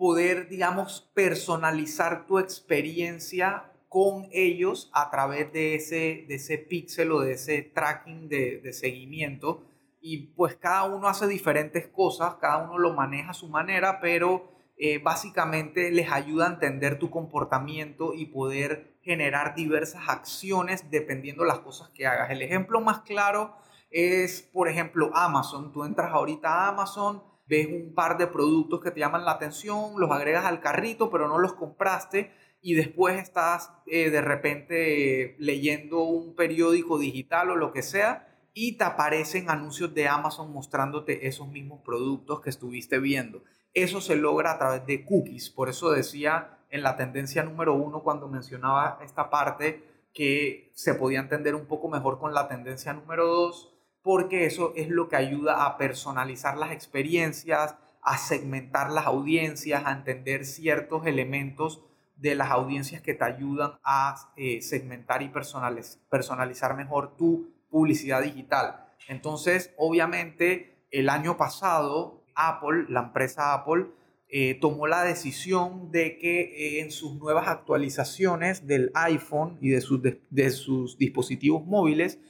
poder, 0.00 0.48
digamos, 0.48 1.10
personalizar 1.12 2.26
tu 2.26 2.38
experiencia 2.38 3.70
con 3.90 4.28
ellos 4.32 4.90
a 4.94 5.10
través 5.10 5.52
de 5.52 5.74
ese, 5.74 6.24
de 6.26 6.36
ese 6.36 6.56
píxel 6.56 7.12
o 7.12 7.20
de 7.20 7.32
ese 7.32 7.60
tracking 7.60 8.30
de, 8.30 8.62
de 8.64 8.72
seguimiento. 8.72 9.62
Y 10.00 10.28
pues 10.28 10.56
cada 10.56 10.84
uno 10.84 11.06
hace 11.06 11.26
diferentes 11.28 11.86
cosas, 11.86 12.36
cada 12.40 12.64
uno 12.64 12.78
lo 12.78 12.94
maneja 12.94 13.32
a 13.32 13.34
su 13.34 13.50
manera, 13.50 14.00
pero 14.00 14.50
eh, 14.78 14.96
básicamente 14.96 15.90
les 15.90 16.10
ayuda 16.10 16.46
a 16.46 16.52
entender 16.54 16.98
tu 16.98 17.10
comportamiento 17.10 18.14
y 18.14 18.24
poder 18.24 18.96
generar 19.02 19.54
diversas 19.54 20.08
acciones 20.08 20.90
dependiendo 20.90 21.44
las 21.44 21.58
cosas 21.58 21.90
que 21.90 22.06
hagas. 22.06 22.30
El 22.30 22.40
ejemplo 22.40 22.80
más 22.80 23.00
claro 23.00 23.54
es, 23.90 24.40
por 24.40 24.70
ejemplo, 24.70 25.10
Amazon. 25.12 25.72
Tú 25.72 25.84
entras 25.84 26.10
ahorita 26.10 26.48
a 26.48 26.68
Amazon, 26.68 27.22
ves 27.50 27.66
un 27.66 27.92
par 27.94 28.16
de 28.16 28.28
productos 28.28 28.80
que 28.80 28.92
te 28.92 29.00
llaman 29.00 29.24
la 29.24 29.32
atención, 29.32 29.94
los 29.98 30.10
agregas 30.12 30.44
al 30.44 30.60
carrito, 30.60 31.10
pero 31.10 31.26
no 31.26 31.36
los 31.38 31.54
compraste 31.54 32.32
y 32.62 32.74
después 32.74 33.20
estás 33.20 33.72
eh, 33.86 34.08
de 34.08 34.20
repente 34.20 35.34
leyendo 35.38 36.02
un 36.02 36.36
periódico 36.36 36.96
digital 36.96 37.50
o 37.50 37.56
lo 37.56 37.72
que 37.72 37.82
sea 37.82 38.28
y 38.54 38.78
te 38.78 38.84
aparecen 38.84 39.50
anuncios 39.50 39.92
de 39.94 40.06
Amazon 40.06 40.52
mostrándote 40.52 41.26
esos 41.26 41.48
mismos 41.48 41.80
productos 41.84 42.40
que 42.40 42.50
estuviste 42.50 43.00
viendo. 43.00 43.42
Eso 43.74 44.00
se 44.00 44.14
logra 44.14 44.52
a 44.52 44.58
través 44.58 44.86
de 44.86 45.04
cookies. 45.04 45.50
Por 45.50 45.68
eso 45.68 45.90
decía 45.90 46.58
en 46.70 46.84
la 46.84 46.96
tendencia 46.96 47.42
número 47.42 47.74
uno 47.74 48.04
cuando 48.04 48.28
mencionaba 48.28 49.00
esta 49.02 49.28
parte 49.28 49.82
que 50.14 50.70
se 50.74 50.94
podía 50.94 51.18
entender 51.18 51.56
un 51.56 51.66
poco 51.66 51.88
mejor 51.88 52.20
con 52.20 52.32
la 52.32 52.46
tendencia 52.46 52.92
número 52.92 53.26
dos, 53.26 53.72
porque 54.02 54.46
eso 54.46 54.72
es 54.76 54.88
lo 54.88 55.08
que 55.08 55.16
ayuda 55.16 55.66
a 55.66 55.76
personalizar 55.76 56.56
las 56.56 56.72
experiencias, 56.72 57.76
a 58.02 58.18
segmentar 58.18 58.90
las 58.90 59.06
audiencias, 59.06 59.84
a 59.84 59.92
entender 59.92 60.46
ciertos 60.46 61.06
elementos 61.06 61.84
de 62.16 62.34
las 62.34 62.50
audiencias 62.50 63.00
que 63.02 63.14
te 63.14 63.24
ayudan 63.24 63.72
a 63.82 64.32
eh, 64.36 64.60
segmentar 64.60 65.22
y 65.22 65.30
personalizar 65.30 66.76
mejor 66.76 67.16
tu 67.16 67.50
publicidad 67.70 68.22
digital. 68.22 68.86
Entonces, 69.08 69.72
obviamente, 69.78 70.86
el 70.90 71.08
año 71.08 71.36
pasado 71.36 72.24
Apple, 72.34 72.86
la 72.88 73.00
empresa 73.00 73.54
Apple, 73.54 73.86
eh, 74.28 74.54
tomó 74.60 74.86
la 74.86 75.02
decisión 75.02 75.90
de 75.90 76.16
que 76.18 76.40
eh, 76.40 76.80
en 76.82 76.92
sus 76.92 77.16
nuevas 77.16 77.48
actualizaciones 77.48 78.66
del 78.66 78.92
iPhone 78.94 79.58
y 79.60 79.70
de 79.70 79.80
sus, 79.80 80.00
de, 80.02 80.50
sus 80.50 80.98
dispositivos 80.98 81.64
móviles 81.66 82.20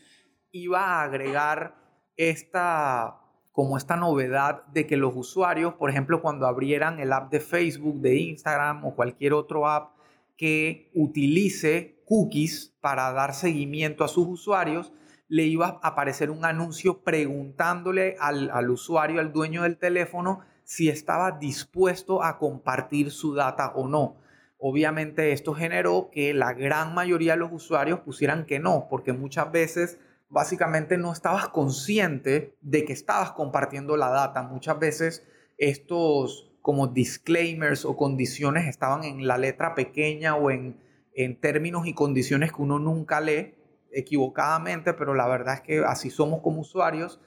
iba 0.52 0.80
a 0.80 1.02
agregar 1.02 1.76
esta 2.16 3.16
como 3.52 3.76
esta 3.76 3.96
novedad 3.96 4.64
de 4.68 4.86
que 4.86 4.96
los 4.96 5.12
usuarios, 5.14 5.74
por 5.74 5.90
ejemplo, 5.90 6.22
cuando 6.22 6.46
abrieran 6.46 7.00
el 7.00 7.12
app 7.12 7.30
de 7.30 7.40
Facebook, 7.40 8.00
de 8.00 8.16
Instagram 8.16 8.84
o 8.84 8.94
cualquier 8.94 9.32
otro 9.32 9.68
app 9.68 9.96
que 10.36 10.90
utilice 10.94 12.02
cookies 12.06 12.74
para 12.80 13.12
dar 13.12 13.34
seguimiento 13.34 14.04
a 14.04 14.08
sus 14.08 14.26
usuarios, 14.26 14.92
le 15.28 15.44
iba 15.44 15.78
a 15.82 15.88
aparecer 15.88 16.30
un 16.30 16.44
anuncio 16.44 17.02
preguntándole 17.02 18.16
al, 18.18 18.70
usuario, 18.70 19.20
al 19.20 19.32
dueño 19.32 19.62
del 19.62 19.78
teléfono, 19.78 20.40
si 20.64 20.88
estaba 20.88 21.32
dispuesto 21.32 22.22
a 22.22 22.38
compartir 22.38 23.10
su 23.10 23.34
data 23.34 23.72
o 23.74 23.88
no. 23.88 24.16
Obviamente 24.58 25.32
esto 25.32 25.54
generó 25.54 26.10
que 26.12 26.34
la 26.34 26.52
gran 26.52 26.94
mayoría 26.94 27.32
de 27.32 27.38
los 27.38 27.52
usuarios 27.52 28.00
pusieran 28.00 28.44
que 28.44 28.58
no, 28.58 28.86
porque 28.88 29.12
muchas 29.12 29.52
veces 29.52 30.00
básicamente 30.30 30.96
no 30.96 31.12
estabas 31.12 31.48
consciente 31.48 32.56
de 32.62 32.84
que 32.84 32.92
estabas 32.92 33.32
compartiendo 33.32 33.96
la 33.96 34.08
data. 34.08 34.42
Muchas 34.42 34.78
veces 34.78 35.26
estos 35.58 36.52
como 36.62 36.86
disclaimers 36.86 37.84
o 37.84 37.96
condiciones 37.96 38.66
estaban 38.66 39.04
en 39.04 39.26
la 39.26 39.38
letra 39.38 39.74
pequeña 39.74 40.36
o 40.36 40.50
en, 40.50 40.80
en 41.14 41.40
términos 41.40 41.86
y 41.86 41.94
condiciones 41.94 42.52
que 42.52 42.62
uno 42.62 42.78
nunca 42.78 43.20
lee 43.20 43.54
equivocadamente, 43.92 44.94
pero 44.94 45.14
la 45.14 45.26
verdad 45.26 45.54
es 45.54 45.60
que 45.62 45.78
así 45.84 46.10
somos 46.10 46.42
como 46.42 46.60
usuarios 46.60 47.20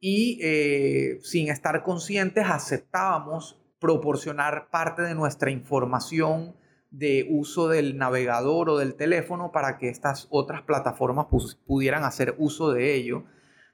y 0.00 0.38
eh, 0.42 1.18
sin 1.22 1.48
estar 1.48 1.82
conscientes 1.82 2.46
aceptábamos 2.48 3.60
proporcionar 3.78 4.68
parte 4.70 5.02
de 5.02 5.14
nuestra 5.14 5.50
información 5.50 6.56
de 6.96 7.26
uso 7.28 7.68
del 7.68 7.98
navegador 7.98 8.70
o 8.70 8.78
del 8.78 8.94
teléfono 8.94 9.52
para 9.52 9.76
que 9.76 9.90
estas 9.90 10.28
otras 10.30 10.62
plataformas 10.62 11.26
pudieran 11.66 12.04
hacer 12.04 12.34
uso 12.38 12.72
de 12.72 12.94
ello. 12.94 13.24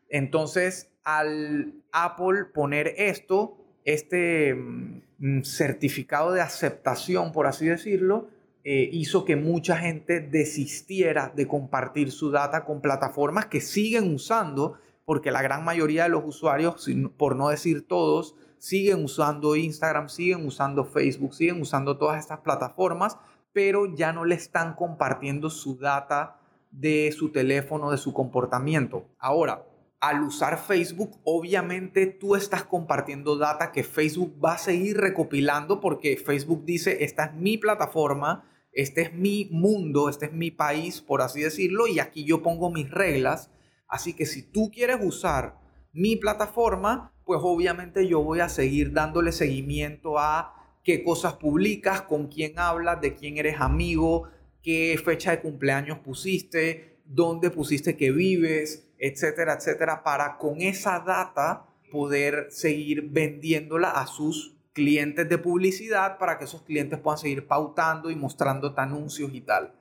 Entonces, 0.09 0.91
al 1.05 1.75
Apple 1.93 2.47
poner 2.53 2.95
esto, 2.97 3.57
este 3.85 4.55
mm, 4.55 5.43
certificado 5.43 6.33
de 6.33 6.41
aceptación, 6.41 7.31
por 7.31 7.47
así 7.47 7.67
decirlo, 7.67 8.29
eh, 8.65 8.89
hizo 8.93 9.25
que 9.25 9.37
mucha 9.37 9.77
gente 9.77 10.19
desistiera 10.21 11.33
de 11.35 11.47
compartir 11.47 12.11
su 12.11 12.33
data 12.33 12.65
con 12.65 12.81
plataformas 12.81 13.47
que 13.47 13.61
siguen 13.61 14.13
usando, 14.13 14.79
porque 15.05 15.31
la 15.31 15.43
gran 15.43 15.65
mayoría 15.65 16.05
de 16.05 16.09
los 16.09 16.25
usuarios, 16.25 16.89
por 17.17 17.37
no 17.37 17.51
decir 17.51 17.87
todos, 17.87 18.35
siguen 18.63 19.03
usando 19.03 19.57
Instagram, 19.57 20.09
siguen 20.09 20.47
usando 20.47 20.85
Facebook, 20.85 21.35
siguen 21.35 21.61
usando 21.61 21.99
todas 21.99 22.21
estas 22.21 22.39
plataformas, 22.43 23.19
pero 23.53 23.93
ya 23.93 24.13
no 24.13 24.25
le 24.25 24.37
están 24.37 24.77
compartiendo 24.77 25.51
su 25.51 25.79
data 25.79 26.39
de 26.71 27.11
su 27.11 27.33
teléfono, 27.33 27.91
de 27.91 27.99
su 27.99 28.13
comportamiento. 28.13 29.09
Ahora, 29.19 29.67
al 29.99 30.23
usar 30.23 30.59
Facebook, 30.59 31.19
obviamente 31.25 32.07
tú 32.07 32.37
estás 32.37 32.63
compartiendo 32.63 33.37
data 33.37 33.73
que 33.73 33.83
Facebook 33.83 34.39
va 34.43 34.53
a 34.53 34.59
seguir 34.59 34.97
recopilando 34.97 35.81
porque 35.81 36.17
Facebook 36.17 36.65
dice, 36.65 37.03
esta 37.03 37.25
es 37.25 37.35
mi 37.35 37.59
plataforma, 37.59 38.49
este 38.71 39.03
es 39.03 39.13
mi 39.13 39.49
mundo, 39.51 40.09
este 40.09 40.27
es 40.27 40.33
mi 40.33 40.53
país, 40.53 41.01
por 41.01 41.21
así 41.21 41.41
decirlo, 41.41 41.89
y 41.89 41.99
aquí 41.99 42.25
yo 42.25 42.43
pongo 42.43 42.71
mis 42.71 42.89
reglas. 42.89 43.51
Así 43.89 44.15
que 44.15 44.25
si 44.25 44.53
tú 44.53 44.71
quieres 44.73 44.99
usar 45.03 45.59
mi 45.93 46.15
plataforma, 46.15 47.12
pues 47.25 47.41
obviamente 47.43 48.07
yo 48.07 48.23
voy 48.23 48.41
a 48.41 48.49
seguir 48.49 48.93
dándole 48.93 49.33
seguimiento 49.33 50.19
a 50.19 50.55
qué 50.85 51.05
cosas 51.05 51.35
publicas, 51.35 52.03
con 52.03 52.29
quién 52.29 52.59
hablas, 52.59 53.01
de 53.01 53.15
quién 53.15 53.39
eres 53.39 53.61
amigo, 53.61 54.29
qué 54.63 54.99
fecha 55.05 55.31
de 55.31 55.41
cumpleaños 55.41 55.99
pusiste, 55.99 56.99
dónde 57.05 57.51
pusiste 57.51 57.97
que 57.97 58.11
vives, 58.11 58.89
etcétera, 58.99 59.55
etcétera, 59.55 60.03
para 60.03 60.39
con 60.39 60.61
esa 60.61 61.01
data 61.01 61.67
poder 61.91 62.47
seguir 62.51 63.11
vendiéndola 63.11 63.91
a 63.91 64.07
sus 64.07 64.57
clientes 64.73 65.29
de 65.29 65.39
publicidad 65.39 66.19
para 66.19 66.39
que 66.39 66.45
esos 66.45 66.63
clientes 66.63 66.99
puedan 66.99 67.19
seguir 67.19 67.47
pautando 67.47 68.11
y 68.11 68.17
mostrando 68.17 68.73
anuncios 68.77 69.31
y 69.35 69.43
tal. 69.43 69.75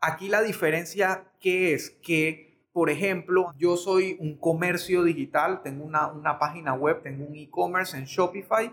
Aquí 0.00 0.28
la 0.28 0.42
diferencia 0.42 1.32
que 1.40 1.74
es 1.74 1.90
que, 1.90 2.45
por 2.76 2.90
ejemplo, 2.90 3.54
yo 3.58 3.78
soy 3.78 4.18
un 4.20 4.36
comercio 4.36 5.02
digital, 5.02 5.62
tengo 5.62 5.82
una, 5.82 6.38
página 6.38 6.74
web, 6.74 7.00
tengo 7.02 7.24
un 7.24 7.34
e-commerce 7.34 7.96
en 7.96 8.04
Shopify 8.04 8.70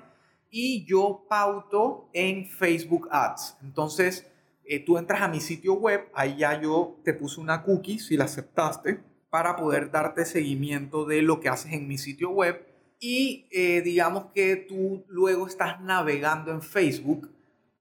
y 0.51 0.83
yo 0.85 1.25
pauto 1.29 2.09
en 2.11 2.45
Facebook 2.45 3.07
Ads. 3.09 3.59
Entonces, 3.63 4.29
eh, 4.65 4.83
tú 4.83 4.97
entras 4.97 5.21
a 5.21 5.29
mi 5.29 5.39
sitio 5.39 5.75
web, 5.75 6.09
ahí 6.13 6.35
ya 6.35 6.61
yo 6.61 6.99
te 7.05 7.13
puse 7.13 7.39
una 7.39 7.63
cookie, 7.63 7.97
si 7.97 8.17
la 8.17 8.25
aceptaste, 8.25 9.01
para 9.29 9.55
poder 9.55 9.89
darte 9.89 10.25
seguimiento 10.25 11.05
de 11.05 11.21
lo 11.21 11.39
que 11.39 11.47
haces 11.47 11.71
en 11.71 11.87
mi 11.87 11.97
sitio 11.97 12.31
web 12.31 12.61
y 12.99 13.47
eh, 13.51 13.81
digamos 13.83 14.25
que 14.35 14.57
tú 14.57 15.05
luego 15.07 15.47
estás 15.47 15.79
navegando 15.79 16.51
en 16.51 16.61
Facebook 16.61 17.31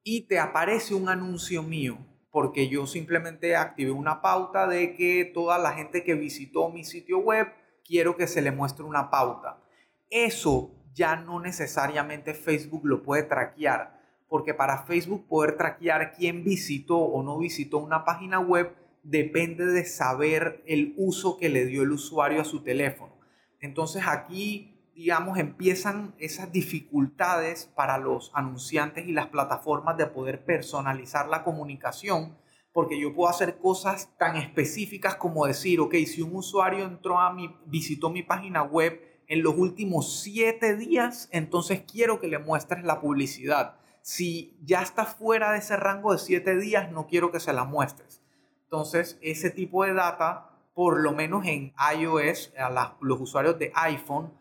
y 0.05 0.21
te 0.29 0.39
aparece 0.39 0.95
un 0.95 1.09
anuncio 1.09 1.65
mío, 1.65 1.99
porque 2.33 2.69
yo 2.69 2.87
simplemente 2.87 3.55
activé 3.55 3.91
una 3.93 4.23
pauta 4.23 4.67
de 4.67 4.95
que 4.95 5.31
toda 5.33 5.59
la 5.59 5.73
gente 5.73 6.03
que 6.03 6.15
visitó 6.15 6.71
mi 6.71 6.83
sitio 6.83 7.19
web, 7.19 7.47
quiero 7.85 8.17
que 8.17 8.27
se 8.27 8.41
le 8.41 8.51
muestre 8.51 8.85
una 8.85 9.11
pauta. 9.11 9.63
Eso 10.09 10.75
ya 10.95 11.17
no 11.17 11.41
necesariamente 11.41 12.33
Facebook 12.33 12.85
lo 12.85 13.03
puede 13.03 13.23
traquear, 13.23 14.01
porque 14.29 14.55
para 14.55 14.85
Facebook 14.85 15.29
poder 15.29 15.59
traquear 15.59 16.13
quién 16.13 16.43
visitó 16.43 16.99
o 16.99 17.23
no 17.23 17.39
visitó 17.39 17.79
una 17.79 18.05
página 18.05 18.41
web 18.41 18.75
depende 19.03 19.67
de 19.67 19.85
saber 19.85 20.63
el 20.67 20.95
uso 20.97 21.37
que 21.37 21.51
le 21.51 21.67
dio 21.67 21.83
el 21.83 21.93
usuario 21.93 22.41
a 22.41 22.47
su 22.47 22.63
teléfono. 22.63 23.13
Entonces 23.61 24.05
aquí 24.07 24.72
digamos, 24.95 25.39
empiezan 25.39 26.15
esas 26.19 26.53
dificultades 26.53 27.67
para 27.75 27.99
los 27.99 28.31
anunciantes 28.35 29.07
y 29.07 29.13
las 29.13 29.29
plataformas 29.29 29.97
de 29.97 30.07
poder 30.07 30.45
personalizar 30.45 31.29
la 31.29 31.45
comunicación, 31.45 32.37
porque 32.73 33.01
yo 33.01 33.15
puedo 33.15 33.29
hacer 33.29 33.59
cosas 33.59 34.17
tan 34.19 34.37
específicas 34.37 35.17
como 35.17 35.47
decir, 35.47 35.81
ok, 35.81 35.95
si 36.07 36.23
un 36.23 36.37
usuario 36.37 36.85
entró 36.85 37.19
a 37.19 37.33
mi, 37.33 37.55
visitó 37.67 38.11
mi 38.11 38.23
página 38.23 38.63
web 38.63 39.01
en 39.27 39.43
los 39.43 39.57
últimos 39.57 40.21
siete 40.23 40.77
días, 40.77 41.29
entonces 41.33 41.83
quiero 41.91 42.21
que 42.21 42.29
le 42.29 42.39
muestres 42.39 42.85
la 42.85 43.01
publicidad. 43.01 43.77
Si 44.03 44.59
ya 44.63 44.83
está 44.83 45.05
fuera 45.05 45.53
de 45.53 45.59
ese 45.59 45.77
rango 45.77 46.13
de 46.13 46.19
siete 46.19 46.57
días, 46.59 46.91
no 46.91 47.07
quiero 47.07 47.31
que 47.31 47.41
se 47.41 47.53
la 47.53 47.65
muestres. 47.65 48.23
Entonces, 48.65 49.19
ese 49.23 49.51
tipo 49.51 49.85
de 49.85 49.95
data, 49.95 50.51
por 50.75 51.01
lo 51.01 51.13
menos 51.13 51.47
en 51.47 51.73
iOS, 51.99 52.53
a 52.59 52.97
los 53.01 53.21
usuarios 53.21 53.59
de 53.59 53.71
iPhone, 53.75 54.33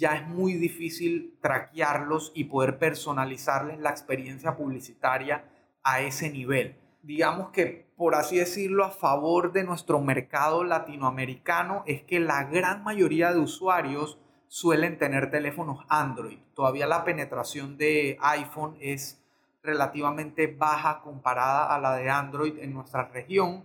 ya 0.00 0.16
es 0.16 0.26
muy 0.26 0.54
difícil 0.54 1.36
traquearlos 1.42 2.32
y 2.34 2.44
poder 2.44 2.78
personalizarles 2.78 3.78
la 3.78 3.90
experiencia 3.90 4.56
publicitaria 4.56 5.44
a 5.82 6.00
ese 6.00 6.30
nivel. 6.30 6.74
Digamos 7.02 7.50
que, 7.50 7.86
por 7.96 8.14
así 8.14 8.38
decirlo, 8.38 8.84
a 8.84 8.90
favor 8.90 9.52
de 9.52 9.62
nuestro 9.62 10.00
mercado 10.00 10.64
latinoamericano 10.64 11.84
es 11.86 12.02
que 12.02 12.18
la 12.18 12.44
gran 12.44 12.82
mayoría 12.82 13.32
de 13.32 13.40
usuarios 13.40 14.18
suelen 14.48 14.98
tener 14.98 15.30
teléfonos 15.30 15.84
Android. 15.88 16.38
Todavía 16.54 16.86
la 16.86 17.04
penetración 17.04 17.76
de 17.76 18.16
iPhone 18.22 18.76
es 18.80 19.22
relativamente 19.62 20.46
baja 20.46 21.02
comparada 21.02 21.74
a 21.74 21.78
la 21.78 21.96
de 21.96 22.08
Android 22.08 22.58
en 22.58 22.72
nuestra 22.72 23.04
región 23.08 23.64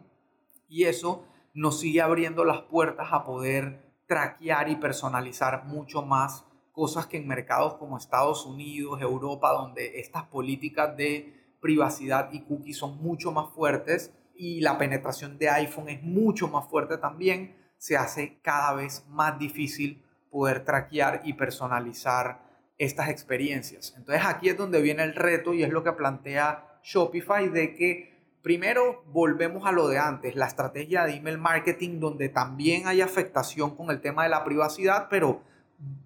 y 0.68 0.84
eso 0.84 1.26
nos 1.54 1.80
sigue 1.80 2.02
abriendo 2.02 2.44
las 2.44 2.62
puertas 2.64 3.08
a 3.12 3.24
poder 3.24 3.85
traquear 4.08 4.70
y 4.70 4.76
personalizar 4.76 5.66
mucho 5.66 6.02
más 6.02 6.46
cosas 6.72 7.08
que 7.08 7.18
en 7.18 7.28
mercados 7.28 7.76
como 7.76 7.98
Estados 7.98 8.46
Unidos, 8.46 9.02
Europa, 9.02 9.52
donde 9.54 10.00
estas 10.00 10.24
políticas 10.24 10.96
de 10.98 11.56
privacidad 11.62 12.32
y 12.32 12.42
cookies 12.42 12.78
son 12.78 13.02
mucho 13.02 13.32
más 13.32 13.50
fuertes 13.54 14.14
y 14.36 14.62
la 14.62 14.78
penetración 14.78 15.38
de 15.38 15.50
iPhone 15.50 15.90
es 15.90 16.04
mucho 16.04 16.48
más 16.48 16.68
fuerte 16.68 16.98
también, 16.98 17.56
se 17.78 17.98
hace 17.98 18.40
cada 18.42 18.74
vez 18.74 19.06
más 19.10 19.40
difícil 19.40 20.04
poder 20.30 20.66
traquear 20.66 21.22
y 21.24 21.34
personalizar 21.34 22.44
estas 22.78 23.10
experiencias. 23.10 23.94
Entonces 23.98 24.26
aquí 24.26 24.50
es 24.50 24.58
donde 24.58 24.82
viene 24.82 25.04
el 25.04 25.16
reto 25.16 25.54
y 25.54 25.64
es 25.64 25.70
lo 25.70 25.84
que 25.84 25.94
plantea 25.94 26.80
Shopify 26.84 27.50
de 27.50 27.74
que 27.74 28.15
Primero, 28.46 29.04
volvemos 29.08 29.66
a 29.66 29.72
lo 29.72 29.88
de 29.88 29.98
antes, 29.98 30.36
la 30.36 30.46
estrategia 30.46 31.04
de 31.04 31.16
email 31.16 31.40
marketing 31.40 32.00
donde 32.00 32.30
también 32.30 32.86
hay 32.86 33.02
afectación 33.02 33.76
con 33.76 33.90
el 33.90 34.02
tema 34.02 34.22
de 34.22 34.30
la 34.30 34.44
privacidad, 34.44 35.08
pero 35.10 35.42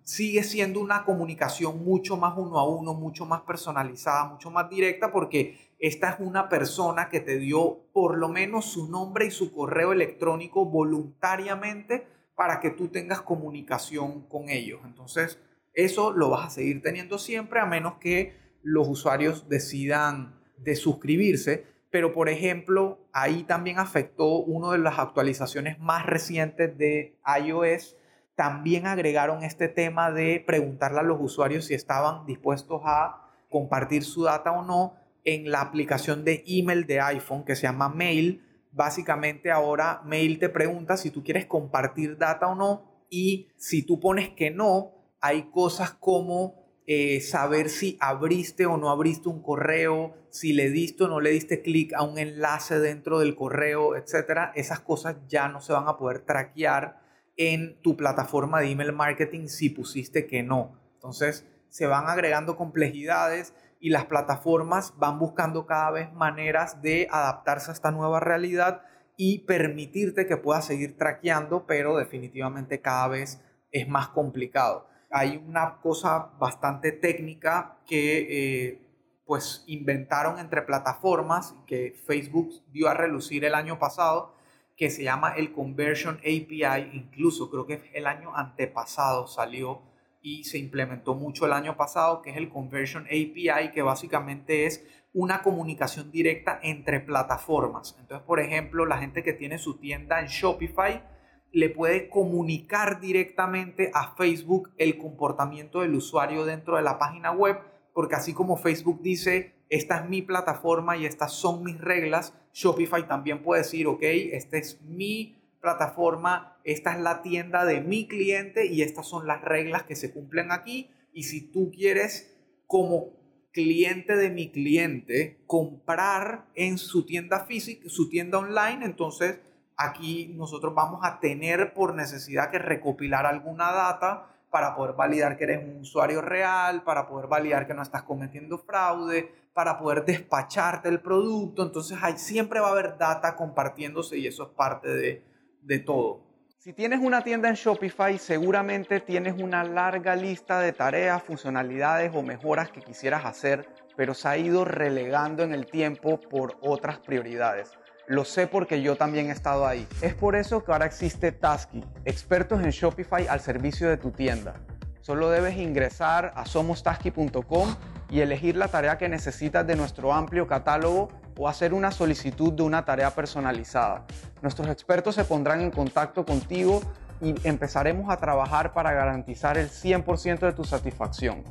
sigue 0.03 0.43
siendo 0.43 0.79
una 0.79 1.03
comunicación 1.03 1.83
mucho 1.83 2.15
más 2.15 2.37
uno 2.37 2.57
a 2.57 2.65
uno, 2.65 2.93
mucho 2.93 3.25
más 3.25 3.41
personalizada, 3.41 4.23
mucho 4.23 4.51
más 4.51 4.69
directa, 4.69 5.11
porque 5.11 5.75
esta 5.79 6.11
es 6.11 6.21
una 6.21 6.47
persona 6.47 7.09
que 7.09 7.19
te 7.19 7.39
dio 7.39 7.81
por 7.91 8.17
lo 8.17 8.29
menos 8.29 8.71
su 8.71 8.89
nombre 8.89 9.25
y 9.25 9.31
su 9.31 9.51
correo 9.51 9.91
electrónico 9.91 10.63
voluntariamente 10.63 12.07
para 12.35 12.61
que 12.61 12.69
tú 12.69 12.87
tengas 12.87 13.21
comunicación 13.21 14.21
con 14.29 14.47
ellos. 14.47 14.79
Entonces, 14.85 15.39
eso 15.73 16.13
lo 16.13 16.29
vas 16.29 16.47
a 16.47 16.49
seguir 16.51 16.81
teniendo 16.81 17.17
siempre 17.17 17.59
a 17.59 17.65
menos 17.65 17.95
que 17.95 18.39
los 18.63 18.87
usuarios 18.87 19.49
decidan 19.49 20.39
de 20.57 20.77
suscribirse 20.77 21.78
pero 21.91 22.13
por 22.13 22.29
ejemplo, 22.29 22.99
ahí 23.13 23.43
también 23.43 23.79
afectó 23.79 24.37
una 24.37 24.71
de 24.71 24.77
las 24.77 24.99
actualizaciones 24.99 25.79
más 25.79 26.05
recientes 26.05 26.77
de 26.77 27.17
iOS. 27.43 27.95
También 28.35 28.85
agregaron 28.85 29.43
este 29.43 29.67
tema 29.67 30.11
de 30.11 30.43
preguntarle 30.45 30.99
a 30.99 31.03
los 31.03 31.17
usuarios 31.19 31.65
si 31.65 31.73
estaban 31.73 32.25
dispuestos 32.25 32.81
a 32.85 33.29
compartir 33.49 34.03
su 34.03 34.23
data 34.23 34.51
o 34.51 34.63
no 34.63 34.93
en 35.25 35.51
la 35.51 35.61
aplicación 35.61 36.23
de 36.23 36.43
email 36.47 36.85
de 36.85 37.01
iPhone 37.01 37.43
que 37.43 37.55
se 37.55 37.63
llama 37.63 37.89
Mail. 37.89 38.45
Básicamente 38.71 39.51
ahora 39.51 40.01
Mail 40.05 40.37
te 40.37 40.49
pregunta 40.49 40.95
si 40.95 41.09
tú 41.09 41.23
quieres 41.23 41.47
compartir 41.47 42.17
data 42.17 42.47
o 42.47 42.55
no 42.55 42.83
y 43.09 43.49
si 43.57 43.83
tú 43.83 43.99
pones 43.99 44.29
que 44.29 44.51
no, 44.51 44.91
hay 45.19 45.49
cosas 45.49 45.91
como 45.91 46.58
eh, 46.91 47.21
saber 47.21 47.69
si 47.69 47.99
abriste 48.01 48.65
o 48.65 48.75
no 48.77 48.89
abriste 48.89 49.29
un 49.29 49.43
correo, 49.43 50.15
si 50.31 50.53
le 50.53 50.71
diste 50.71 51.03
o 51.03 51.07
no 51.07 51.19
le 51.19 51.29
diste 51.29 51.61
clic 51.61 51.93
a 51.93 52.01
un 52.01 52.17
enlace 52.17 52.79
dentro 52.79 53.19
del 53.19 53.35
correo, 53.35 53.95
etcétera, 53.95 54.51
esas 54.55 54.79
cosas 54.79 55.17
ya 55.27 55.49
no 55.49 55.61
se 55.61 55.71
van 55.71 55.87
a 55.87 55.97
poder 55.97 56.21
traquear 56.21 56.99
en 57.37 57.79
tu 57.83 57.95
plataforma 57.95 58.59
de 58.59 58.71
email 58.71 58.91
marketing 58.91 59.49
si 59.49 59.69
pusiste 59.69 60.25
que 60.25 60.41
no. 60.41 60.81
Entonces, 60.95 61.45
se 61.67 61.85
van 61.85 62.07
agregando 62.07 62.55
complejidades 62.55 63.53
y 63.79 63.91
las 63.91 64.05
plataformas 64.05 64.95
van 64.97 65.19
buscando 65.19 65.67
cada 65.67 65.91
vez 65.91 66.11
maneras 66.13 66.81
de 66.81 67.07
adaptarse 67.11 67.69
a 67.69 67.75
esta 67.75 67.91
nueva 67.91 68.19
realidad 68.19 68.81
y 69.15 69.45
permitirte 69.45 70.25
que 70.25 70.37
puedas 70.37 70.65
seguir 70.65 70.97
traqueando, 70.97 71.67
pero 71.67 71.97
definitivamente 71.97 72.81
cada 72.81 73.09
vez 73.09 73.39
es 73.69 73.87
más 73.87 74.07
complicado 74.07 74.89
hay 75.11 75.43
una 75.45 75.79
cosa 75.81 76.31
bastante 76.39 76.91
técnica 76.91 77.77
que 77.85 78.27
eh, 78.29 78.81
pues 79.25 79.63
inventaron 79.67 80.39
entre 80.39 80.61
plataformas 80.61 81.55
que 81.67 81.95
Facebook 82.05 82.51
dio 82.71 82.89
a 82.89 82.93
relucir 82.93 83.45
el 83.45 83.55
año 83.55 83.79
pasado 83.79 84.33
que 84.79 84.89
se 84.89 85.03
llama 85.03 85.33
el 85.35 85.51
Conversion 85.51 86.19
API, 86.19 86.91
incluso 86.93 87.51
creo 87.51 87.65
que 87.65 87.91
el 87.93 88.07
año 88.07 88.33
antepasado 88.33 89.27
salió 89.27 89.81
y 90.21 90.45
se 90.45 90.57
implementó 90.57 91.15
mucho 91.15 91.45
el 91.45 91.51
año 91.51 91.75
pasado, 91.75 92.21
que 92.21 92.29
es 92.29 92.37
el 92.37 92.49
Conversion 92.49 93.03
API, 93.05 93.71
que 93.73 93.81
básicamente 93.81 94.65
es 94.65 94.85
una 95.13 95.41
comunicación 95.41 96.11
directa 96.11 96.59
entre 96.63 97.01
plataformas. 97.01 97.97
Entonces, 97.99 98.25
por 98.25 98.39
ejemplo, 98.39 98.85
la 98.85 98.99
gente 98.99 99.21
que 99.21 99.33
tiene 99.33 99.57
su 99.57 99.77
tienda 99.79 100.21
en 100.21 100.27
Shopify, 100.27 101.03
le 101.51 101.69
puede 101.69 102.09
comunicar 102.09 102.99
directamente 102.99 103.91
a 103.93 104.15
Facebook 104.15 104.71
el 104.77 104.97
comportamiento 104.97 105.81
del 105.81 105.95
usuario 105.95 106.45
dentro 106.45 106.77
de 106.77 106.83
la 106.83 106.99
página 106.99 107.31
web, 107.31 107.57
porque 107.93 108.15
así 108.15 108.33
como 108.33 108.57
Facebook 108.57 109.01
dice, 109.01 109.53
esta 109.69 109.99
es 109.99 110.09
mi 110.09 110.21
plataforma 110.21 110.97
y 110.97 111.05
estas 111.05 111.33
son 111.33 111.63
mis 111.63 111.79
reglas, 111.79 112.33
Shopify 112.53 113.07
también 113.07 113.43
puede 113.43 113.61
decir, 113.61 113.87
ok, 113.87 114.01
esta 114.01 114.57
es 114.57 114.81
mi 114.81 115.37
plataforma, 115.61 116.57
esta 116.63 116.93
es 116.93 116.99
la 117.01 117.21
tienda 117.21 117.65
de 117.65 117.81
mi 117.81 118.07
cliente 118.07 118.65
y 118.65 118.81
estas 118.81 119.07
son 119.07 119.27
las 119.27 119.41
reglas 119.41 119.83
que 119.83 119.95
se 119.95 120.11
cumplen 120.11 120.51
aquí. 120.51 120.89
Y 121.13 121.23
si 121.23 121.51
tú 121.51 121.71
quieres 121.71 122.35
como 122.65 123.19
cliente 123.51 124.15
de 124.15 124.29
mi 124.29 124.51
cliente 124.51 125.41
comprar 125.47 126.45
en 126.55 126.77
su 126.77 127.05
tienda 127.05 127.45
física, 127.45 127.89
su 127.89 128.09
tienda 128.09 128.37
online, 128.39 128.85
entonces 128.85 129.39
Aquí 129.81 130.33
nosotros 130.35 130.75
vamos 130.75 130.99
a 131.03 131.21
tener 131.21 131.73
por 131.73 131.95
necesidad 131.95 132.51
que 132.51 132.59
recopilar 132.59 133.25
alguna 133.25 133.71
data 133.71 134.27
para 134.51 134.75
poder 134.75 134.93
validar 134.93 135.37
que 135.37 135.45
eres 135.45 135.63
un 135.63 135.79
usuario 135.79 136.19
real, 136.19 136.83
para 136.83 137.07
poder 137.07 137.27
validar 137.27 137.65
que 137.65 137.73
no 137.73 137.81
estás 137.81 138.03
cometiendo 138.03 138.57
fraude, 138.57 139.31
para 139.53 139.79
poder 139.79 140.03
despacharte 140.03 140.89
el 140.89 140.99
producto. 140.99 141.63
Entonces 141.63 141.97
hay, 142.01 142.17
siempre 142.17 142.59
va 142.59 142.67
a 142.67 142.71
haber 142.71 142.97
data 142.97 143.37
compartiéndose 143.37 144.17
y 144.17 144.27
eso 144.27 144.43
es 144.43 144.49
parte 144.49 144.89
de, 144.89 145.23
de 145.61 145.79
todo. 145.79 146.23
Si 146.57 146.73
tienes 146.73 146.99
una 146.99 147.23
tienda 147.23 147.47
en 147.47 147.55
Shopify, 147.55 148.17
seguramente 148.17 148.99
tienes 148.99 149.41
una 149.41 149.63
larga 149.63 150.13
lista 150.13 150.59
de 150.59 150.73
tareas, 150.73 151.23
funcionalidades 151.23 152.11
o 152.13 152.21
mejoras 152.21 152.69
que 152.69 152.81
quisieras 152.81 153.23
hacer, 153.23 153.65
pero 153.95 154.13
se 154.13 154.27
ha 154.27 154.37
ido 154.37 154.65
relegando 154.65 155.43
en 155.43 155.53
el 155.53 155.67
tiempo 155.67 156.19
por 156.19 156.57
otras 156.59 156.99
prioridades. 156.99 157.78
Lo 158.09 158.25
sé 158.25 158.47
porque 158.47 158.81
yo 158.81 158.95
también 158.95 159.29
he 159.29 159.31
estado 159.31 159.67
ahí. 159.67 159.87
Es 160.01 160.15
por 160.15 160.35
eso 160.35 160.63
que 160.63 160.71
ahora 160.71 160.87
existe 160.87 161.31
Tasky, 161.31 161.85
expertos 162.05 162.59
en 162.63 162.71
Shopify 162.71 163.27
al 163.27 163.39
servicio 163.39 163.87
de 163.87 163.97
tu 163.97 164.09
tienda. 164.09 164.55
Solo 164.99 165.29
debes 165.29 165.55
ingresar 165.57 166.33
a 166.35 166.43
somostasky.com 166.47 167.75
y 168.09 168.21
elegir 168.21 168.55
la 168.55 168.67
tarea 168.67 168.97
que 168.97 169.07
necesitas 169.09 169.67
de 169.67 169.75
nuestro 169.75 170.11
amplio 170.11 170.47
catálogo 170.47 171.09
o 171.37 171.47
hacer 171.47 171.71
una 171.71 171.91
solicitud 171.91 172.51
de 172.51 172.63
una 172.63 172.83
tarea 172.83 173.11
personalizada. 173.11 174.07
Nuestros 174.41 174.69
expertos 174.69 175.13
se 175.13 175.23
pondrán 175.23 175.61
en 175.61 175.69
contacto 175.69 176.25
contigo 176.25 176.81
y 177.21 177.35
empezaremos 177.47 178.09
a 178.09 178.17
trabajar 178.17 178.73
para 178.73 178.91
garantizar 178.91 179.55
el 179.59 179.69
100% 179.69 180.39
de 180.39 180.53
tu 180.53 180.63
satisfacción. 180.63 181.43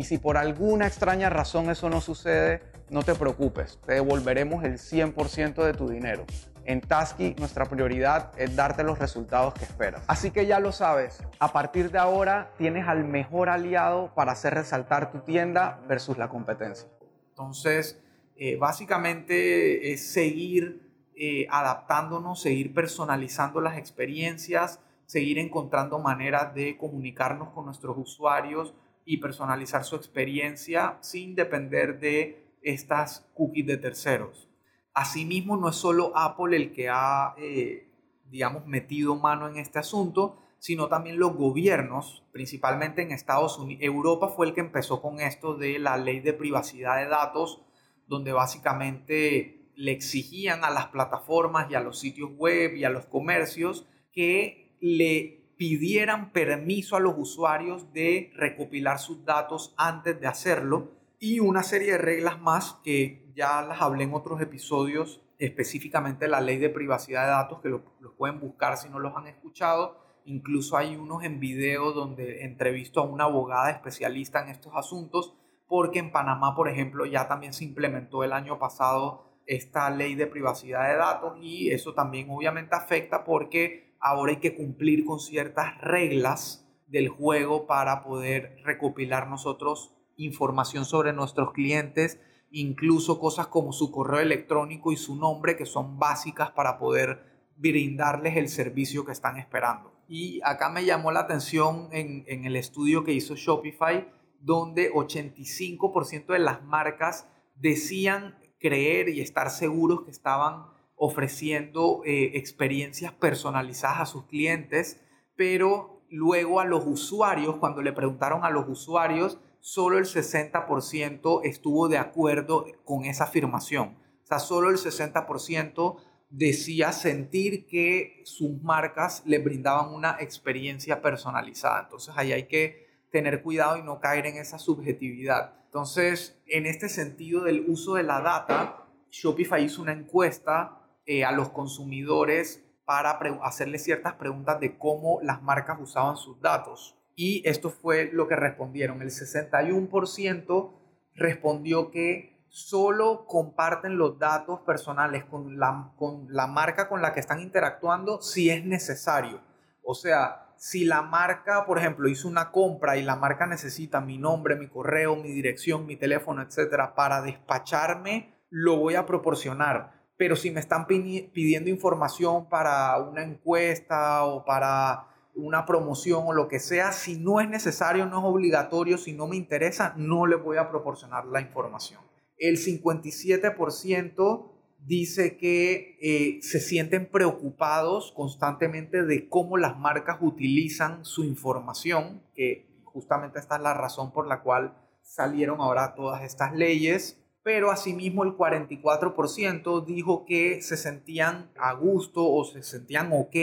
Y 0.00 0.04
si 0.04 0.16
por 0.16 0.38
alguna 0.38 0.86
extraña 0.86 1.28
razón 1.28 1.68
eso 1.68 1.90
no 1.90 2.00
sucede, 2.00 2.62
no 2.88 3.02
te 3.02 3.14
preocupes, 3.14 3.78
te 3.84 3.92
devolveremos 3.92 4.64
el 4.64 4.78
100% 4.78 5.62
de 5.62 5.74
tu 5.74 5.90
dinero. 5.90 6.24
En 6.64 6.80
Tasky 6.80 7.34
nuestra 7.38 7.66
prioridad 7.66 8.32
es 8.38 8.56
darte 8.56 8.82
los 8.82 8.98
resultados 8.98 9.52
que 9.52 9.66
esperas. 9.66 10.02
Así 10.06 10.30
que 10.30 10.46
ya 10.46 10.58
lo 10.58 10.72
sabes, 10.72 11.22
a 11.38 11.52
partir 11.52 11.90
de 11.90 11.98
ahora 11.98 12.50
tienes 12.56 12.88
al 12.88 13.04
mejor 13.04 13.50
aliado 13.50 14.14
para 14.14 14.32
hacer 14.32 14.54
resaltar 14.54 15.12
tu 15.12 15.18
tienda 15.18 15.82
versus 15.86 16.16
la 16.16 16.30
competencia. 16.30 16.88
Entonces, 17.28 18.02
eh, 18.36 18.56
básicamente 18.56 19.92
es 19.92 20.14
seguir 20.14 21.10
eh, 21.14 21.46
adaptándonos, 21.50 22.40
seguir 22.40 22.72
personalizando 22.72 23.60
las 23.60 23.76
experiencias, 23.76 24.80
seguir 25.04 25.38
encontrando 25.38 25.98
maneras 25.98 26.54
de 26.54 26.78
comunicarnos 26.78 27.50
con 27.50 27.66
nuestros 27.66 27.98
usuarios 27.98 28.72
y 29.04 29.18
personalizar 29.18 29.84
su 29.84 29.96
experiencia 29.96 30.98
sin 31.00 31.34
depender 31.34 31.98
de 32.00 32.44
estas 32.62 33.26
cookies 33.34 33.66
de 33.66 33.76
terceros. 33.76 34.48
Asimismo, 34.94 35.56
no 35.56 35.68
es 35.68 35.76
solo 35.76 36.12
Apple 36.16 36.56
el 36.56 36.72
que 36.72 36.88
ha, 36.88 37.34
eh, 37.38 37.88
digamos, 38.30 38.66
metido 38.66 39.16
mano 39.16 39.48
en 39.48 39.56
este 39.56 39.78
asunto, 39.78 40.38
sino 40.58 40.88
también 40.88 41.18
los 41.18 41.34
gobiernos, 41.34 42.22
principalmente 42.32 43.02
en 43.02 43.12
Estados 43.12 43.58
Unidos. 43.58 43.82
Europa 43.82 44.28
fue 44.28 44.46
el 44.46 44.54
que 44.54 44.60
empezó 44.60 45.00
con 45.00 45.20
esto 45.20 45.54
de 45.54 45.78
la 45.78 45.96
ley 45.96 46.20
de 46.20 46.34
privacidad 46.34 46.98
de 46.98 47.08
datos, 47.08 47.62
donde 48.06 48.32
básicamente 48.32 49.70
le 49.74 49.92
exigían 49.92 50.64
a 50.64 50.70
las 50.70 50.88
plataformas 50.88 51.70
y 51.70 51.74
a 51.74 51.80
los 51.80 51.98
sitios 51.98 52.30
web 52.36 52.74
y 52.74 52.84
a 52.84 52.90
los 52.90 53.06
comercios 53.06 53.86
que 54.12 54.76
le 54.80 55.39
pidieran 55.60 56.32
permiso 56.32 56.96
a 56.96 57.00
los 57.00 57.12
usuarios 57.18 57.92
de 57.92 58.32
recopilar 58.34 58.98
sus 58.98 59.26
datos 59.26 59.74
antes 59.76 60.18
de 60.18 60.26
hacerlo 60.26 60.92
y 61.18 61.40
una 61.40 61.62
serie 61.62 61.92
de 61.92 61.98
reglas 61.98 62.40
más 62.40 62.80
que 62.82 63.30
ya 63.34 63.60
las 63.60 63.82
hablé 63.82 64.04
en 64.04 64.14
otros 64.14 64.40
episodios, 64.40 65.20
específicamente 65.38 66.28
la 66.28 66.40
ley 66.40 66.56
de 66.56 66.70
privacidad 66.70 67.24
de 67.24 67.32
datos, 67.32 67.60
que 67.60 67.68
los 67.68 67.82
lo 68.00 68.14
pueden 68.16 68.40
buscar 68.40 68.78
si 68.78 68.88
no 68.88 68.98
los 69.00 69.14
han 69.14 69.26
escuchado. 69.26 70.02
Incluso 70.24 70.78
hay 70.78 70.96
unos 70.96 71.24
en 71.24 71.40
video 71.40 71.92
donde 71.92 72.42
entrevisto 72.46 73.00
a 73.00 73.04
una 73.04 73.24
abogada 73.24 73.70
especialista 73.70 74.42
en 74.42 74.48
estos 74.48 74.72
asuntos, 74.74 75.34
porque 75.68 75.98
en 75.98 76.10
Panamá, 76.10 76.56
por 76.56 76.70
ejemplo, 76.70 77.04
ya 77.04 77.28
también 77.28 77.52
se 77.52 77.64
implementó 77.64 78.24
el 78.24 78.32
año 78.32 78.58
pasado 78.58 79.42
esta 79.44 79.90
ley 79.90 80.14
de 80.14 80.26
privacidad 80.26 80.88
de 80.88 80.96
datos 80.96 81.36
y 81.38 81.70
eso 81.70 81.92
también 81.92 82.30
obviamente 82.30 82.74
afecta 82.74 83.24
porque 83.24 83.89
ahora 84.00 84.32
hay 84.32 84.38
que 84.38 84.56
cumplir 84.56 85.04
con 85.04 85.20
ciertas 85.20 85.78
reglas 85.80 86.66
del 86.86 87.08
juego 87.08 87.66
para 87.66 88.02
poder 88.02 88.56
recopilar 88.64 89.28
nosotros 89.28 89.94
información 90.16 90.84
sobre 90.84 91.12
nuestros 91.12 91.52
clientes, 91.52 92.20
incluso 92.50 93.20
cosas 93.20 93.46
como 93.46 93.72
su 93.72 93.90
correo 93.90 94.20
electrónico 94.20 94.92
y 94.92 94.96
su 94.96 95.16
nombre, 95.16 95.56
que 95.56 95.66
son 95.66 95.98
básicas 95.98 96.50
para 96.50 96.78
poder 96.78 97.24
brindarles 97.56 98.36
el 98.36 98.48
servicio 98.48 99.04
que 99.04 99.12
están 99.12 99.38
esperando. 99.38 99.92
Y 100.08 100.40
acá 100.44 100.68
me 100.68 100.84
llamó 100.84 101.12
la 101.12 101.20
atención 101.20 101.88
en, 101.92 102.24
en 102.26 102.44
el 102.44 102.56
estudio 102.56 103.04
que 103.04 103.12
hizo 103.12 103.36
Shopify, 103.36 104.08
donde 104.40 104.90
85% 104.92 106.26
de 106.32 106.38
las 106.38 106.64
marcas 106.64 107.28
decían 107.54 108.36
creer 108.58 109.08
y 109.08 109.20
estar 109.20 109.50
seguros 109.50 110.02
que 110.02 110.10
estaban 110.10 110.66
ofreciendo 111.02 112.02
eh, 112.04 112.32
experiencias 112.34 113.10
personalizadas 113.14 114.00
a 114.00 114.06
sus 114.06 114.26
clientes, 114.26 115.00
pero 115.34 116.02
luego 116.10 116.60
a 116.60 116.66
los 116.66 116.84
usuarios, 116.86 117.56
cuando 117.56 117.80
le 117.80 117.94
preguntaron 117.94 118.44
a 118.44 118.50
los 118.50 118.68
usuarios, 118.68 119.38
solo 119.60 119.96
el 119.96 120.04
60% 120.04 121.40
estuvo 121.44 121.88
de 121.88 121.96
acuerdo 121.96 122.66
con 122.84 123.06
esa 123.06 123.24
afirmación. 123.24 123.96
O 124.24 124.26
sea, 124.26 124.38
solo 124.38 124.68
el 124.68 124.76
60% 124.76 125.96
decía 126.28 126.92
sentir 126.92 127.66
que 127.66 128.20
sus 128.26 128.62
marcas 128.62 129.22
le 129.24 129.38
brindaban 129.38 129.94
una 129.94 130.18
experiencia 130.20 131.00
personalizada. 131.00 131.80
Entonces 131.84 132.12
ahí 132.14 132.32
hay 132.32 132.46
que 132.46 132.90
tener 133.10 133.42
cuidado 133.42 133.78
y 133.78 133.82
no 133.82 134.00
caer 134.00 134.26
en 134.26 134.36
esa 134.36 134.58
subjetividad. 134.58 135.54
Entonces, 135.64 136.38
en 136.46 136.66
este 136.66 136.90
sentido 136.90 137.44
del 137.44 137.64
uso 137.70 137.94
de 137.94 138.02
la 138.02 138.20
data, 138.20 138.84
Shopify 139.10 139.64
hizo 139.64 139.80
una 139.80 139.92
encuesta 139.92 140.79
eh, 141.06 141.24
a 141.24 141.32
los 141.32 141.50
consumidores 141.50 142.64
para 142.84 143.10
hacerles 143.42 143.84
ciertas 143.84 144.14
preguntas 144.14 144.58
de 144.60 144.76
cómo 144.76 145.20
las 145.22 145.42
marcas 145.42 145.78
usaban 145.80 146.16
sus 146.16 146.40
datos. 146.40 146.96
Y 147.14 147.42
esto 147.48 147.70
fue 147.70 148.10
lo 148.12 148.26
que 148.26 148.36
respondieron. 148.36 149.02
El 149.02 149.10
61% 149.10 150.72
respondió 151.14 151.90
que 151.90 152.44
solo 152.48 153.26
comparten 153.26 153.96
los 153.96 154.18
datos 154.18 154.60
personales 154.62 155.24
con 155.24 155.58
la, 155.58 155.92
con 155.96 156.26
la 156.30 156.46
marca 156.46 156.88
con 156.88 157.00
la 157.00 157.12
que 157.14 157.20
están 157.20 157.40
interactuando 157.40 158.20
si 158.22 158.50
es 158.50 158.64
necesario. 158.64 159.40
O 159.84 159.94
sea, 159.94 160.48
si 160.56 160.84
la 160.84 161.02
marca, 161.02 161.64
por 161.64 161.78
ejemplo, 161.78 162.08
hizo 162.08 162.28
una 162.28 162.50
compra 162.50 162.96
y 162.96 163.02
la 163.02 163.16
marca 163.16 163.46
necesita 163.46 164.00
mi 164.00 164.18
nombre, 164.18 164.56
mi 164.56 164.68
correo, 164.68 165.16
mi 165.16 165.30
dirección, 165.30 165.86
mi 165.86 165.96
teléfono, 165.96 166.42
etcétera, 166.42 166.94
para 166.94 167.22
despacharme, 167.22 168.34
lo 168.50 168.76
voy 168.76 168.96
a 168.96 169.06
proporcionar. 169.06 169.99
Pero 170.20 170.36
si 170.36 170.50
me 170.50 170.60
están 170.60 170.86
pidiendo 170.86 171.70
información 171.70 172.46
para 172.50 172.98
una 172.98 173.24
encuesta 173.24 174.26
o 174.26 174.44
para 174.44 175.06
una 175.34 175.64
promoción 175.64 176.24
o 176.26 176.34
lo 176.34 176.46
que 176.46 176.58
sea, 176.58 176.92
si 176.92 177.18
no 177.18 177.40
es 177.40 177.48
necesario, 177.48 178.04
no 178.04 178.18
es 178.18 178.24
obligatorio, 178.26 178.98
si 178.98 179.14
no 179.14 179.26
me 179.26 179.36
interesa, 179.36 179.94
no 179.96 180.26
le 180.26 180.36
voy 180.36 180.58
a 180.58 180.68
proporcionar 180.68 181.24
la 181.24 181.40
información. 181.40 182.02
El 182.36 182.58
57% 182.58 184.52
dice 184.84 185.38
que 185.38 185.96
eh, 186.02 186.42
se 186.42 186.60
sienten 186.60 187.10
preocupados 187.10 188.12
constantemente 188.14 189.04
de 189.04 189.26
cómo 189.26 189.56
las 189.56 189.78
marcas 189.78 190.18
utilizan 190.20 191.02
su 191.06 191.24
información, 191.24 192.22
que 192.34 192.82
justamente 192.84 193.38
esta 193.38 193.56
es 193.56 193.62
la 193.62 193.72
razón 193.72 194.12
por 194.12 194.26
la 194.26 194.42
cual 194.42 194.76
salieron 195.00 195.62
ahora 195.62 195.94
todas 195.94 196.24
estas 196.24 196.54
leyes, 196.54 197.19
pero 197.42 197.70
asimismo 197.70 198.24
el 198.24 198.36
44% 198.36 199.84
dijo 199.84 200.24
que 200.24 200.60
se 200.62 200.76
sentían 200.76 201.50
a 201.58 201.72
gusto 201.72 202.30
o 202.30 202.44
se 202.44 202.62
sentían 202.62 203.10
ok 203.12 203.36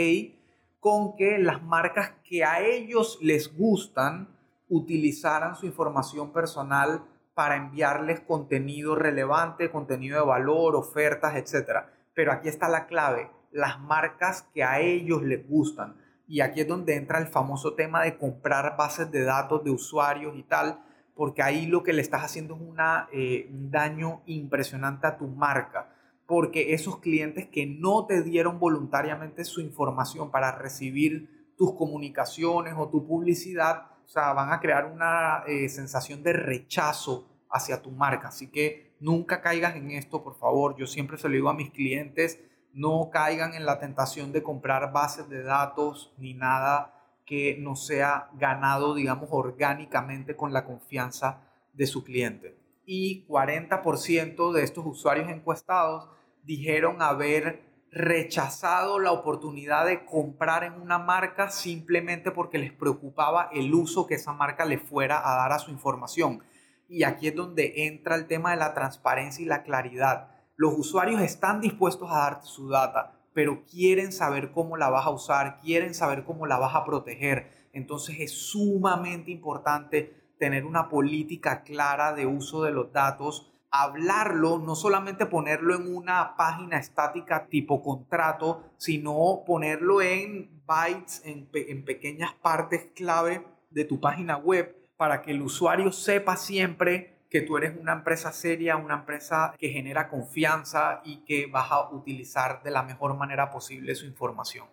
con 0.80 1.16
que 1.16 1.38
las 1.38 1.62
marcas 1.62 2.12
que 2.22 2.44
a 2.44 2.60
ellos 2.64 3.18
les 3.20 3.56
gustan 3.56 4.28
utilizaran 4.68 5.56
su 5.56 5.66
información 5.66 6.32
personal 6.32 7.02
para 7.34 7.56
enviarles 7.56 8.20
contenido 8.20 8.94
relevante, 8.94 9.70
contenido 9.70 10.20
de 10.20 10.26
valor, 10.26 10.76
ofertas, 10.76 11.36
etc. 11.36 11.86
Pero 12.14 12.32
aquí 12.32 12.48
está 12.48 12.68
la 12.68 12.86
clave, 12.86 13.30
las 13.52 13.80
marcas 13.80 14.42
que 14.54 14.64
a 14.64 14.80
ellos 14.80 15.22
les 15.22 15.48
gustan. 15.48 15.96
Y 16.26 16.40
aquí 16.40 16.60
es 16.60 16.68
donde 16.68 16.96
entra 16.96 17.18
el 17.18 17.28
famoso 17.28 17.74
tema 17.74 18.02
de 18.02 18.18
comprar 18.18 18.76
bases 18.76 19.10
de 19.10 19.22
datos 19.22 19.64
de 19.64 19.70
usuarios 19.70 20.36
y 20.36 20.42
tal, 20.42 20.80
porque 21.18 21.42
ahí 21.42 21.66
lo 21.66 21.82
que 21.82 21.92
le 21.92 22.00
estás 22.00 22.22
haciendo 22.22 22.54
es 22.54 22.60
una, 22.60 23.08
eh, 23.12 23.48
un 23.50 23.72
daño 23.72 24.22
impresionante 24.26 25.08
a 25.08 25.18
tu 25.18 25.26
marca, 25.26 25.92
porque 26.26 26.74
esos 26.74 27.00
clientes 27.00 27.48
que 27.48 27.66
no 27.66 28.06
te 28.06 28.22
dieron 28.22 28.60
voluntariamente 28.60 29.44
su 29.44 29.60
información 29.60 30.30
para 30.30 30.52
recibir 30.52 31.52
tus 31.58 31.74
comunicaciones 31.74 32.74
o 32.78 32.88
tu 32.88 33.04
publicidad, 33.04 33.88
o 34.06 34.08
sea, 34.08 34.32
van 34.32 34.52
a 34.52 34.60
crear 34.60 34.86
una 34.86 35.42
eh, 35.48 35.68
sensación 35.68 36.22
de 36.22 36.34
rechazo 36.34 37.26
hacia 37.50 37.82
tu 37.82 37.90
marca. 37.90 38.28
Así 38.28 38.46
que 38.52 38.94
nunca 39.00 39.40
caigas 39.40 39.74
en 39.74 39.90
esto, 39.90 40.22
por 40.22 40.36
favor. 40.36 40.76
Yo 40.76 40.86
siempre 40.86 41.18
se 41.18 41.28
lo 41.28 41.34
digo 41.34 41.48
a 41.48 41.54
mis 41.54 41.70
clientes, 41.70 42.38
no 42.72 43.10
caigan 43.10 43.54
en 43.54 43.66
la 43.66 43.80
tentación 43.80 44.30
de 44.30 44.44
comprar 44.44 44.92
bases 44.92 45.28
de 45.28 45.42
datos 45.42 46.14
ni 46.16 46.34
nada 46.34 46.94
que 47.28 47.58
no 47.60 47.76
sea 47.76 48.30
ganado, 48.32 48.94
digamos, 48.94 49.28
orgánicamente 49.30 50.34
con 50.34 50.54
la 50.54 50.64
confianza 50.64 51.42
de 51.74 51.86
su 51.86 52.02
cliente. 52.02 52.58
Y 52.86 53.26
40% 53.28 54.52
de 54.52 54.62
estos 54.62 54.86
usuarios 54.86 55.28
encuestados 55.28 56.08
dijeron 56.42 57.02
haber 57.02 57.68
rechazado 57.90 58.98
la 58.98 59.12
oportunidad 59.12 59.84
de 59.84 60.06
comprar 60.06 60.64
en 60.64 60.80
una 60.80 60.98
marca 60.98 61.50
simplemente 61.50 62.30
porque 62.30 62.56
les 62.56 62.72
preocupaba 62.72 63.50
el 63.52 63.74
uso 63.74 64.06
que 64.06 64.14
esa 64.14 64.32
marca 64.32 64.64
le 64.64 64.78
fuera 64.78 65.18
a 65.18 65.36
dar 65.36 65.52
a 65.52 65.58
su 65.58 65.70
información. 65.70 66.42
Y 66.88 67.02
aquí 67.02 67.28
es 67.28 67.34
donde 67.34 67.86
entra 67.86 68.14
el 68.14 68.26
tema 68.26 68.52
de 68.52 68.56
la 68.56 68.72
transparencia 68.72 69.42
y 69.42 69.46
la 69.46 69.64
claridad. 69.64 70.30
Los 70.56 70.72
usuarios 70.78 71.20
están 71.20 71.60
dispuestos 71.60 72.10
a 72.10 72.20
darte 72.20 72.46
su 72.46 72.70
data, 72.70 73.17
pero 73.38 73.64
quieren 73.66 74.10
saber 74.10 74.50
cómo 74.50 74.76
la 74.76 74.90
vas 74.90 75.06
a 75.06 75.10
usar, 75.10 75.60
quieren 75.60 75.94
saber 75.94 76.24
cómo 76.24 76.48
la 76.48 76.58
vas 76.58 76.74
a 76.74 76.84
proteger. 76.84 77.68
Entonces 77.72 78.16
es 78.18 78.32
sumamente 78.32 79.30
importante 79.30 80.32
tener 80.40 80.64
una 80.64 80.88
política 80.88 81.62
clara 81.62 82.14
de 82.14 82.26
uso 82.26 82.64
de 82.64 82.72
los 82.72 82.92
datos 82.92 83.52
hablarlo, 83.70 84.58
no 84.58 84.74
solamente 84.74 85.24
ponerlo 85.24 85.76
en 85.76 85.94
una 85.94 86.34
página 86.36 86.78
estática 86.78 87.46
tipo 87.46 87.80
contrato, 87.80 88.72
sino 88.76 89.44
ponerlo 89.46 90.02
en 90.02 90.64
bytes, 90.66 91.22
en, 91.24 91.46
pequeñas 91.84 92.34
partes 92.42 92.88
clave 92.96 93.46
de 93.70 93.84
tu 93.84 94.00
página 94.00 94.36
web 94.36 94.74
para 94.96 95.22
que 95.22 95.30
el 95.30 95.42
usuario 95.42 95.92
sepa 95.92 96.34
siempre 96.34 97.17
que 97.30 97.42
tú 97.42 97.56
eres 97.56 97.76
una 97.78 97.92
empresa 97.92 98.32
seria, 98.32 98.76
una 98.76 98.94
empresa 98.94 99.54
que 99.58 99.68
genera 99.68 100.08
confianza 100.08 101.02
y 101.04 101.24
que 101.24 101.46
vas 101.46 101.70
a 101.70 101.90
utilizar 101.90 102.62
de 102.62 102.70
la 102.70 102.82
mejor 102.82 103.14
manera 103.14 103.50
posible 103.50 103.94
su 103.94 104.06
información. 104.06 104.66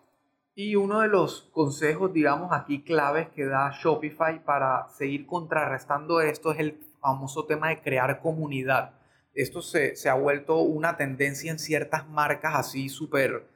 Y 0.54 0.74
uno 0.74 1.00
de 1.00 1.08
los 1.08 1.50
consejos, 1.52 2.14
digamos, 2.14 2.50
aquí 2.52 2.82
claves 2.82 3.28
que 3.28 3.44
da 3.44 3.72
Shopify 3.78 4.42
para 4.42 4.88
seguir 4.88 5.26
contrarrestando 5.26 6.22
esto 6.22 6.50
es 6.50 6.58
el 6.60 6.80
famoso 6.98 7.44
tema 7.44 7.68
de 7.68 7.82
crear 7.82 8.20
comunidad. 8.22 8.92
Esto 9.34 9.60
se, 9.60 9.94
ha 10.08 10.14
vuelto 10.14 10.60
una 10.60 10.96
tendencia 10.96 11.50
en 11.50 11.58
ciertas 11.58 12.08
marcas 12.08 12.54
así 12.54 12.88
súper 12.88 13.46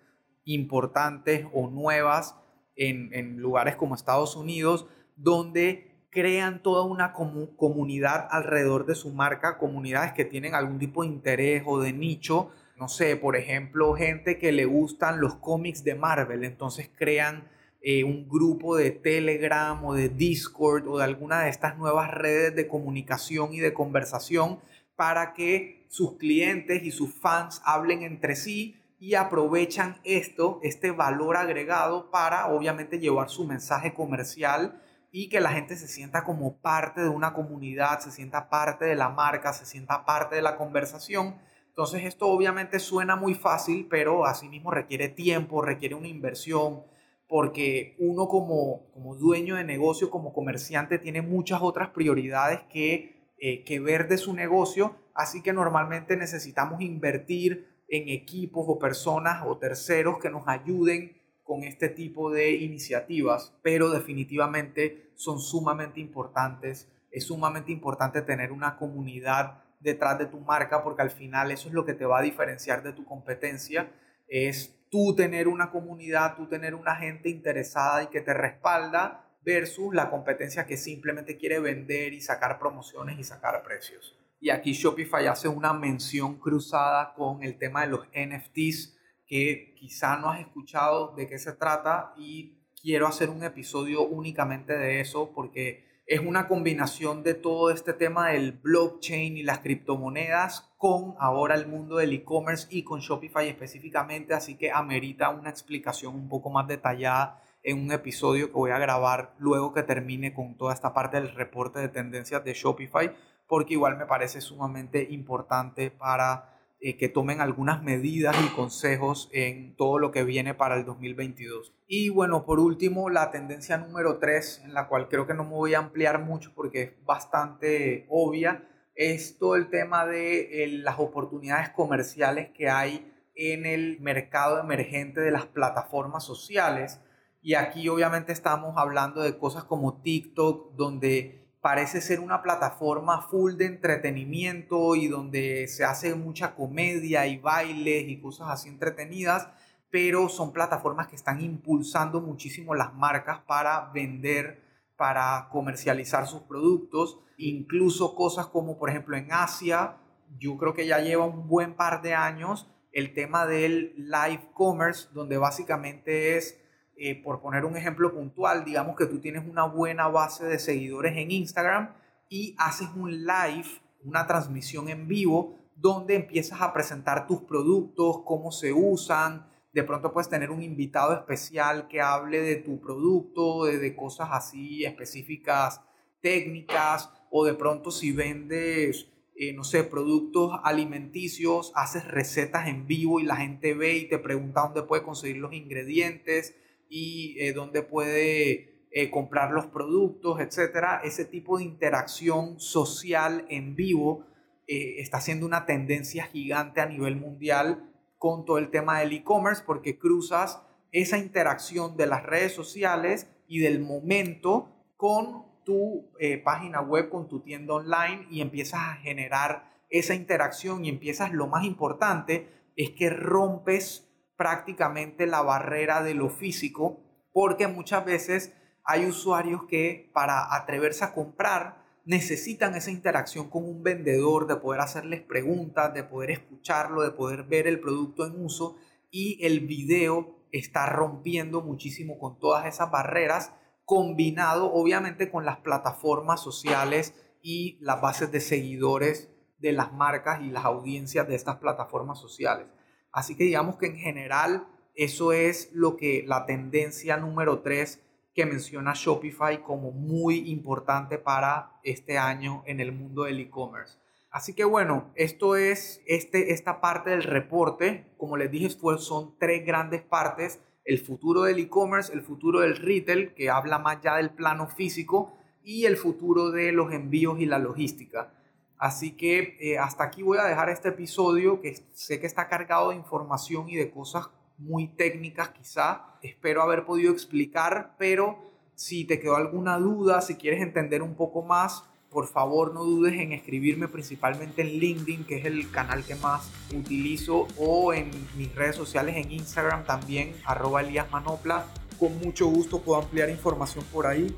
importantes 0.45 1.47
o 1.55 1.71
nuevas 1.71 2.37
en, 2.77 3.15
en, 3.15 3.39
lugares 3.39 3.77
como 3.77 3.95
Estados 3.95 4.37
Unidos, 4.37 4.87
donde 5.17 5.89
crean 6.11 6.62
toda 6.62 6.85
una 6.85 7.12
comunidad 7.12 8.27
alrededor 8.31 8.85
de 8.85 8.96
su 8.96 9.11
marca, 9.11 9.59
comunidades 9.59 10.12
que 10.12 10.25
tienen 10.25 10.55
algún 10.55 10.79
tipo 10.79 11.03
de 11.03 11.09
interés 11.09 11.62
o 11.66 11.81
de 11.81 11.92
nicho. 11.92 12.51
No 12.77 12.88
sé, 12.88 13.16
por 13.16 13.37
ejemplo, 13.37 13.94
gente 13.94 14.38
que 14.38 14.53
le 14.53 14.64
gustan 14.64 15.20
los 15.20 15.37
cómics 15.37 15.85
de 15.85 15.94
Marvel, 15.94 16.44
entonces 16.44 16.90
crean 16.96 17.49
eh, 17.83 18.05
un 18.05 18.29
grupo 18.29 18.77
de 18.77 18.90
Telegram 18.90 19.83
o 19.85 19.94
de 19.94 20.09
Discord 20.09 20.88
o 20.88 20.99
de 20.99 21.05
alguna 21.05 21.42
de 21.42 21.51
estas 21.51 21.79
nuevas 21.79 22.11
redes 22.11 22.55
de 22.55 22.66
comunicación 22.66 23.55
y 23.55 23.61
de 23.61 23.73
conversación 23.73 24.59
para 24.96 25.33
que 25.33 25.87
sus 25.88 26.18
clientes 26.18 26.83
y 26.83 26.90
sus 26.90 27.14
fans 27.14 27.62
hablen 27.64 28.03
entre 28.03 28.37
sí 28.37 28.77
y 28.99 29.14
aprovechan 29.14 29.96
esto, 30.05 30.61
este 30.62 30.90
valor 30.90 31.38
agregado 31.38 32.11
para 32.11 32.49
obviamente 32.49 32.99
llevar 32.99 33.31
su 33.31 33.46
mensaje 33.46 33.94
comercial 33.94 34.83
y 35.12 35.29
que 35.29 35.40
la 35.40 35.51
gente 35.51 35.77
se 35.77 35.88
sienta 35.88 36.25
como 36.25 36.59
parte 36.59 37.01
de 37.01 37.09
una 37.09 37.33
comunidad, 37.33 38.01
se 38.01 38.12
sienta 38.12 38.49
parte 38.49 38.85
de 38.85 38.94
la 38.94 39.09
marca, 39.09 39.53
se 39.53 39.66
sienta 39.66 40.05
parte 40.05 40.37
de 40.37 40.42
la 40.42 40.57
conversación. 40.57 41.37
Entonces 41.68 42.05
esto 42.05 42.29
obviamente 42.29 42.79
suena 42.79 43.16
muy 43.16 43.35
fácil, 43.35 43.87
pero 43.88 44.25
asimismo 44.27 44.70
requiere 44.70 45.09
tiempo, 45.09 45.62
requiere 45.62 45.94
una 45.94 46.09
inversión, 46.09 46.85
porque 47.27 47.96
uno 47.99 48.29
como, 48.29 48.90
como 48.92 49.16
dueño 49.16 49.57
de 49.57 49.64
negocio, 49.64 50.11
como 50.11 50.33
comerciante, 50.33 50.99
tiene 50.99 51.23
muchas 51.23 51.61
otras 51.62 51.90
prioridades 51.90 52.61
que, 52.73 53.33
eh, 53.38 53.64
que 53.64 53.81
ver 53.81 54.09
de 54.09 54.18
su 54.18 54.35
negocio, 54.35 54.96
así 55.14 55.42
que 55.42 55.53
normalmente 55.53 56.16
necesitamos 56.16 56.81
invertir 56.81 57.68
en 57.88 58.09
equipos 58.09 58.64
o 58.68 58.79
personas 58.79 59.44
o 59.46 59.59
terceros 59.59 60.18
que 60.18 60.31
nos 60.31 60.46
ayuden 60.46 61.19
con 61.51 61.65
este 61.65 61.89
tipo 61.89 62.31
de 62.31 62.53
iniciativas, 62.53 63.53
pero 63.61 63.91
definitivamente 63.91 65.11
son 65.17 65.41
sumamente 65.41 65.99
importantes. 65.99 66.89
Es 67.11 67.27
sumamente 67.27 67.73
importante 67.73 68.23
tener 68.23 68.53
una 68.53 68.77
comunidad 68.77 69.65
detrás 69.81 70.17
de 70.21 70.27
tu 70.27 70.39
marca 70.39 70.85
porque 70.85 71.03
al 71.03 71.11
final 71.11 71.51
eso 71.51 71.67
es 71.67 71.75
lo 71.75 71.85
que 71.85 71.95
te 71.95 72.05
va 72.05 72.21
a 72.21 72.23
diferenciar 72.23 72.85
de 72.85 72.93
tu 72.93 73.05
competencia. 73.05 73.91
Es 74.29 74.79
tú 74.93 75.17
tener 75.17 75.49
una 75.49 75.73
comunidad, 75.73 76.37
tú 76.37 76.47
tener 76.47 76.77
una 76.77 76.95
gente 76.95 77.31
interesada 77.31 78.05
y 78.05 78.07
que 78.07 78.21
te 78.21 78.33
respalda 78.33 79.25
versus 79.45 79.93
la 79.93 80.09
competencia 80.09 80.67
que 80.67 80.77
simplemente 80.77 81.37
quiere 81.37 81.59
vender 81.59 82.13
y 82.13 82.21
sacar 82.21 82.61
promociones 82.61 83.19
y 83.19 83.25
sacar 83.25 83.61
precios. 83.65 84.17
Y 84.39 84.51
aquí 84.51 84.73
Shopify 84.73 85.27
hace 85.27 85.49
una 85.49 85.73
mención 85.73 86.39
cruzada 86.39 87.13
con 87.15 87.43
el 87.43 87.59
tema 87.59 87.81
de 87.81 87.89
los 87.89 88.07
NFTs, 88.15 89.00
que 89.31 89.77
quizá 89.79 90.16
no 90.16 90.29
has 90.29 90.40
escuchado 90.40 91.14
de 91.14 91.29
qué 91.29 91.38
se 91.38 91.53
trata 91.53 92.12
y 92.16 92.59
quiero 92.83 93.07
hacer 93.07 93.31
un 93.31 93.45
episodio 93.45 94.03
únicamente 94.03 94.77
de 94.77 94.99
eso 94.99 95.31
porque 95.33 95.88
es 96.05 96.19
una 96.19 96.49
combinación 96.49 97.23
de 97.23 97.35
todo 97.35 97.71
este 97.71 97.93
tema 97.93 98.31
del 98.31 98.51
blockchain 98.51 99.37
y 99.37 99.45
las 99.45 99.61
criptomonedas 99.61 100.73
con 100.77 101.14
ahora 101.21 101.55
el 101.55 101.69
mundo 101.69 101.99
del 101.99 102.12
e-commerce 102.12 102.66
y 102.71 102.83
con 102.83 102.99
Shopify 102.99 103.47
específicamente, 103.49 104.35
así 104.35 104.57
que 104.57 104.73
amerita 104.73 105.31
una 105.31 105.51
explicación 105.51 106.16
un 106.16 106.29
poco 106.29 106.51
más 106.51 106.66
detallada 106.66 107.40
en 107.62 107.81
un 107.81 107.93
episodio 107.93 108.49
que 108.49 108.55
voy 108.55 108.73
a 108.73 108.79
grabar 108.79 109.35
luego 109.38 109.73
que 109.73 109.85
termine 109.85 110.35
con 110.35 110.57
toda 110.57 110.75
esta 110.75 110.93
parte 110.93 111.21
del 111.21 111.33
reporte 111.33 111.79
de 111.79 111.88
tendencias 111.88 112.43
de 112.43 112.55
Shopify 112.55 113.14
porque 113.47 113.75
igual 113.75 113.97
me 113.97 114.07
parece 114.07 114.40
sumamente 114.40 115.07
importante 115.09 115.93
para 115.93 116.60
eh, 116.83 116.97
que 116.97 117.11
tomen 117.11 117.43
algunas 117.43 117.83
medidas 117.83 118.35
y 118.43 118.49
consejos 118.55 119.29
en 119.33 119.77
todo 119.77 119.99
lo 119.99 120.11
que 120.11 120.25
viene 120.25 120.55
para 120.55 120.77
el 120.77 120.87
2022. 120.87 121.75
Y 121.87 122.09
bueno, 122.09 122.47
por 122.47 122.59
último, 122.59 123.11
la 123.11 123.31
tendencia 123.31 123.77
número 123.77 124.19
3, 124.19 124.62
en 124.64 124.73
la 124.73 124.88
cual 124.88 125.09
creo 125.09 125.27
que 125.27 125.35
no 125.35 125.45
me 125.45 125.51
voy 125.51 125.75
a 125.75 125.79
ampliar 125.79 126.23
mucho 126.23 126.53
porque 126.55 126.83
es 126.83 127.05
bastante 127.05 128.07
obvia, 128.09 128.66
es 128.95 129.38
todo 129.38 129.57
el 129.57 129.69
tema 129.69 130.07
de 130.07 130.79
las 130.83 130.99
oportunidades 130.99 131.69
comerciales 131.69 132.49
que 132.51 132.71
hay 132.71 133.12
en 133.35 133.66
el 133.66 134.01
mercado 134.01 134.59
emergente 134.59 135.21
de 135.21 135.31
las 135.31 135.47
plataformas 135.47 136.25
sociales. 136.25 137.01
Y 137.43 137.55
aquí 137.55 137.88
obviamente 137.88 138.33
estamos 138.33 138.79
hablando 138.79 139.21
de 139.21 139.37
cosas 139.37 139.64
como 139.64 140.01
TikTok, 140.01 140.75
donde 140.77 141.39
parece 141.61 142.01
ser 142.01 142.20
una 142.20 142.42
plataforma 142.42 143.23
full 143.23 143.55
de 143.55 143.66
entretenimiento 143.66 144.96
y 144.96 145.09
donde 145.09 145.68
se 145.68 145.85
hace 145.85 146.14
mucha 146.14 146.55
comedia 146.55 147.27
y 147.27 147.38
bailes 147.38 148.09
y 148.09 148.20
cosas 148.20 148.49
así 148.49 148.68
entretenidas, 148.68 149.49
pero 149.90 150.29
son 150.29 150.53
plataformas 150.53 151.09
que 151.09 151.16
están 151.16 151.40
impulsando 151.40 152.20
muchísimo 152.20 152.75
las 152.75 152.94
marcas 152.94 153.40
para 153.46 153.90
vender, 153.92 154.62
para 154.96 155.49
comercializar 155.51 156.27
sus 156.27 156.42
productos, 156.42 157.18
incluso 157.37 158.14
cosas 158.14 158.46
como 158.46 158.79
por 158.79 158.90
ejemplo 158.90 159.16
en 159.16 159.33
Asia, 159.33 159.96
yo 160.38 160.57
creo 160.57 160.75
que 160.75 160.87
ya 160.87 161.01
lleva 161.01 161.25
un 161.25 161.49
buen 161.49 161.75
par 161.75 162.03
de 162.03 162.14
años 162.14 162.70
el 162.92 163.14
tema 163.14 163.46
del 163.46 163.94
live 163.96 164.51
commerce, 164.53 165.09
donde 165.12 165.38
básicamente 165.38 166.37
es 166.37 166.60
eh, 167.03 167.15
por 167.15 167.41
poner 167.41 167.65
un 167.65 167.79
ejemplo 167.79 168.13
puntual, 168.13 168.63
digamos 168.63 168.95
que 168.95 169.07
tú 169.07 169.21
tienes 169.21 169.49
una 169.49 169.65
buena 169.65 170.07
base 170.09 170.45
de 170.45 170.59
seguidores 170.59 171.17
en 171.17 171.31
Instagram 171.31 171.95
y 172.29 172.55
haces 172.59 172.89
un 172.95 173.25
live, 173.25 173.65
una 174.05 174.27
transmisión 174.27 174.91
en 174.91 175.09
vivo, 175.09 175.57
donde 175.75 176.15
empiezas 176.15 176.61
a 176.61 176.75
presentar 176.75 177.27
tus 177.27 177.41
productos, 177.45 178.21
cómo 178.27 178.53
se 178.53 178.75
usan. 178.75 179.49
De 179.73 179.83
pronto 179.83 180.13
puedes 180.13 180.29
tener 180.29 180.51
un 180.51 180.63
invitado 180.63 181.15
especial 181.15 181.89
que 181.89 182.03
hable 182.03 182.43
de 182.43 182.57
tu 182.57 182.79
producto, 182.83 183.65
de, 183.65 183.97
cosas 183.97 184.29
así 184.33 184.85
específicas, 184.85 185.81
técnicas, 186.21 187.11
o 187.31 187.47
de 187.47 187.55
pronto 187.55 187.91
si 187.91 188.13
vendes, 188.13 189.09
eh, 189.37 189.55
no 189.55 189.65
sé, 189.65 189.85
productos 189.85 190.53
alimenticios, 190.65 191.73
haces 191.75 192.07
recetas 192.07 192.69
en 192.69 192.87
vivo 192.87 193.21
y 193.21 193.23
la 193.23 193.37
gente 193.37 193.73
ve 193.73 193.97
y 193.97 194.07
te 194.07 194.19
pregunta 194.19 194.61
dónde 194.61 194.83
puede 194.83 195.03
conseguir 195.03 195.39
los 195.39 195.55
ingredientes 195.55 196.55
y 196.90 197.37
eh, 197.38 197.55
dónde 197.55 197.83
puede 197.83 198.87
eh, 198.90 199.11
comprar 199.11 199.53
los 199.53 199.66
productos, 199.66 200.40
etcétera. 200.40 201.00
Ese 201.03 201.24
tipo 201.24 201.57
de 201.57 201.64
interacción 201.64 202.59
social 202.59 203.46
en 203.48 203.76
vivo 203.76 204.26
eh, 204.66 204.96
está 204.98 205.20
siendo 205.20 205.46
una 205.46 205.64
tendencia 205.64 206.24
gigante 206.24 206.81
a 206.81 206.87
nivel 206.87 207.16
mundial 207.16 207.88
con 208.18 208.44
todo 208.44 208.59
el 208.59 208.70
tema 208.70 208.98
del 208.98 209.12
e-commerce 209.12 209.62
porque 209.64 209.98
cruzas 209.98 210.61
esa 210.92 211.16
interacción 211.16 211.96
de 211.96 212.07
las 212.07 212.24
redes 212.24 212.53
sociales 212.53 213.29
y 213.46 213.61
del 213.61 213.81
momento 213.81 214.68
con 214.96 215.44
tu 215.64 216.11
página 216.44 216.81
web, 216.81 217.09
con 217.09 217.29
tu 217.29 217.40
tienda 217.40 217.74
online 217.74 218.26
y 218.29 218.40
empiezas 218.40 218.81
a 218.81 218.94
generar 218.96 219.70
esa 219.88 220.14
interacción 220.14 220.85
y 220.85 220.88
empiezas, 220.88 221.33
lo 221.33 221.46
más 221.46 221.64
importante 221.64 222.48
es 222.76 222.90
que 222.90 223.09
rompes 223.09 224.10
prácticamente 224.40 225.26
la 225.26 225.42
barrera 225.42 226.03
de 226.03 226.14
lo 226.14 226.31
físico, 226.31 227.03
porque 227.31 227.68
muchas 227.68 228.07
veces 228.07 228.55
hay 228.85 229.05
usuarios 229.05 229.64
que 229.68 230.11
para 230.14 230.55
atreverse 230.57 231.05
a 231.05 231.12
comprar 231.12 231.85
necesitan 232.07 232.74
esa 232.74 232.90
interacción 232.90 233.50
con 233.50 233.64
un 233.64 233.83
vendedor, 233.83 234.46
de 234.46 234.57
poder 234.57 234.81
hacerles 234.81 235.20
preguntas, 235.20 235.92
de 235.92 236.05
poder 236.05 236.31
escucharlo, 236.31 237.03
de 237.03 237.11
poder 237.11 237.42
ver 237.42 237.66
el 237.66 237.81
producto 237.81 238.26
en 238.26 238.42
uso 238.42 238.79
y 239.11 239.44
el 239.44 239.61
video 239.61 240.38
está 240.53 240.87
rompiendo 240.87 241.61
muchísimo 241.61 242.18
con 242.18 242.38
todas 242.38 242.64
esas 242.64 242.90
barreras, 242.90 243.53
combinado 243.85 244.72
obviamente 244.72 245.31
con 245.31 245.44
las 245.44 245.59
plataformas 245.59 246.42
sociales 246.42 247.12
y 247.42 247.76
las 247.83 248.00
bases 248.00 248.33
de 248.33 248.40
seguidores 248.40 249.29
de 249.59 249.72
las 249.72 249.92
marcas 249.92 250.40
y 250.40 250.48
las 250.48 250.64
audiencias 250.64 251.29
de 251.29 251.35
estas 251.35 251.57
plataformas 251.57 252.18
sociales. 252.18 252.68
Así 253.12 253.37
que 253.37 253.44
digamos 253.44 253.77
que 253.77 253.87
en 253.87 253.96
general 253.96 254.66
eso 254.94 255.33
es 255.33 255.70
lo 255.73 255.96
que 255.96 256.25
la 256.27 256.46
tendencia 256.46 257.16
número 257.16 257.61
3 257.61 258.01
que 258.35 258.46
menciona 258.46 258.92
Shopify 258.94 259.62
como 259.62 259.90
muy 259.90 260.51
importante 260.51 261.18
para 261.18 261.81
este 261.83 262.18
año 262.18 262.62
en 262.66 262.81
el 262.81 262.92
mundo 262.92 263.25
del 263.25 263.40
e-commerce. 263.40 263.99
Así 264.31 264.55
que 264.55 264.64
bueno, 264.64 265.11
esto 265.16 265.57
es 265.57 266.01
este, 266.07 266.53
esta 266.53 266.81
parte 266.81 267.11
del 267.11 267.25
reporte. 267.25 268.07
Como 268.16 268.37
les 268.37 268.51
dije, 268.51 268.70
son 268.99 269.35
tres 269.38 269.66
grandes 269.66 270.03
partes. 270.03 270.61
El 270.85 270.99
futuro 271.01 271.42
del 271.42 271.59
e-commerce, 271.59 272.12
el 272.12 272.23
futuro 272.23 272.61
del 272.61 272.77
retail, 272.77 273.35
que 273.35 273.51
habla 273.51 273.79
más 273.79 274.01
ya 274.03 274.17
del 274.17 274.31
plano 274.31 274.69
físico, 274.69 275.37
y 275.63 275.85
el 275.85 275.96
futuro 275.96 276.50
de 276.50 276.73
los 276.73 276.92
envíos 276.92 277.40
y 277.40 277.46
la 277.46 277.58
logística. 277.58 278.33
Así 278.81 279.12
que 279.12 279.58
eh, 279.60 279.78
hasta 279.78 280.04
aquí 280.04 280.22
voy 280.22 280.38
a 280.38 280.44
dejar 280.44 280.70
este 280.70 280.88
episodio 280.88 281.60
que 281.60 281.85
sé 281.92 282.18
que 282.18 282.26
está 282.26 282.48
cargado 282.48 282.90
de 282.90 282.96
información 282.96 283.68
y 283.68 283.76
de 283.76 283.90
cosas 283.90 284.31
muy 284.56 284.88
técnicas 284.88 285.50
quizá. 285.50 286.06
Espero 286.22 286.62
haber 286.62 286.87
podido 286.87 287.12
explicar, 287.12 287.94
pero 287.98 288.38
si 288.74 289.04
te 289.04 289.20
quedó 289.20 289.37
alguna 289.37 289.76
duda, 289.76 290.22
si 290.22 290.37
quieres 290.37 290.62
entender 290.62 291.02
un 291.02 291.14
poco 291.14 291.42
más, 291.42 291.85
por 292.08 292.26
favor 292.26 292.72
no 292.72 292.83
dudes 292.83 293.20
en 293.20 293.33
escribirme 293.33 293.87
principalmente 293.87 294.62
en 294.62 294.68
LinkedIn, 294.68 295.24
que 295.24 295.37
es 295.37 295.44
el 295.44 295.70
canal 295.70 296.02
que 296.02 296.14
más 296.14 296.50
utilizo, 296.74 297.48
o 297.58 297.92
en 297.92 298.10
mis 298.38 298.54
redes 298.54 298.76
sociales 298.76 299.14
en 299.18 299.31
Instagram 299.31 299.85
también, 299.85 300.35
arroba 300.46 300.81
Elías 300.81 301.10
Manopla. 301.10 301.66
Con 301.98 302.18
mucho 302.18 302.46
gusto 302.46 302.81
puedo 302.81 303.02
ampliar 303.02 303.28
información 303.28 303.85
por 303.92 304.06
ahí. 304.06 304.35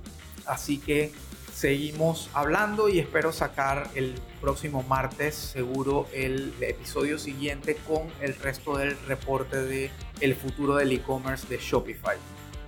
Así 0.46 0.78
que 0.78 1.12
seguimos 1.54 2.30
hablando 2.32 2.88
y 2.88 2.98
espero 2.98 3.32
sacar 3.32 3.90
el 3.94 4.14
próximo 4.40 4.82
martes 4.82 5.34
seguro 5.34 6.08
el 6.12 6.54
episodio 6.60 7.18
siguiente 7.18 7.76
con 7.86 8.10
el 8.20 8.34
resto 8.36 8.78
del 8.78 8.98
reporte 9.06 9.62
de 9.62 9.90
el 10.20 10.34
futuro 10.34 10.76
del 10.76 10.92
e-commerce 10.92 11.46
de 11.48 11.58
Shopify. 11.58 12.16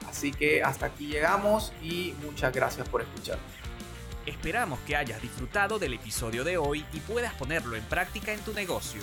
Así 0.08 0.32
que 0.32 0.62
hasta 0.62 0.86
aquí 0.86 1.06
llegamos 1.06 1.72
y 1.82 2.14
muchas 2.24 2.52
gracias 2.52 2.88
por 2.88 3.02
escuchar. 3.02 3.38
Esperamos 4.26 4.78
que 4.86 4.96
hayas 4.96 5.20
disfrutado 5.20 5.78
del 5.78 5.94
episodio 5.94 6.44
de 6.44 6.56
hoy 6.56 6.84
y 6.92 7.00
puedas 7.00 7.34
ponerlo 7.34 7.76
en 7.76 7.84
práctica 7.84 8.32
en 8.32 8.40
tu 8.40 8.52
negocio. 8.52 9.02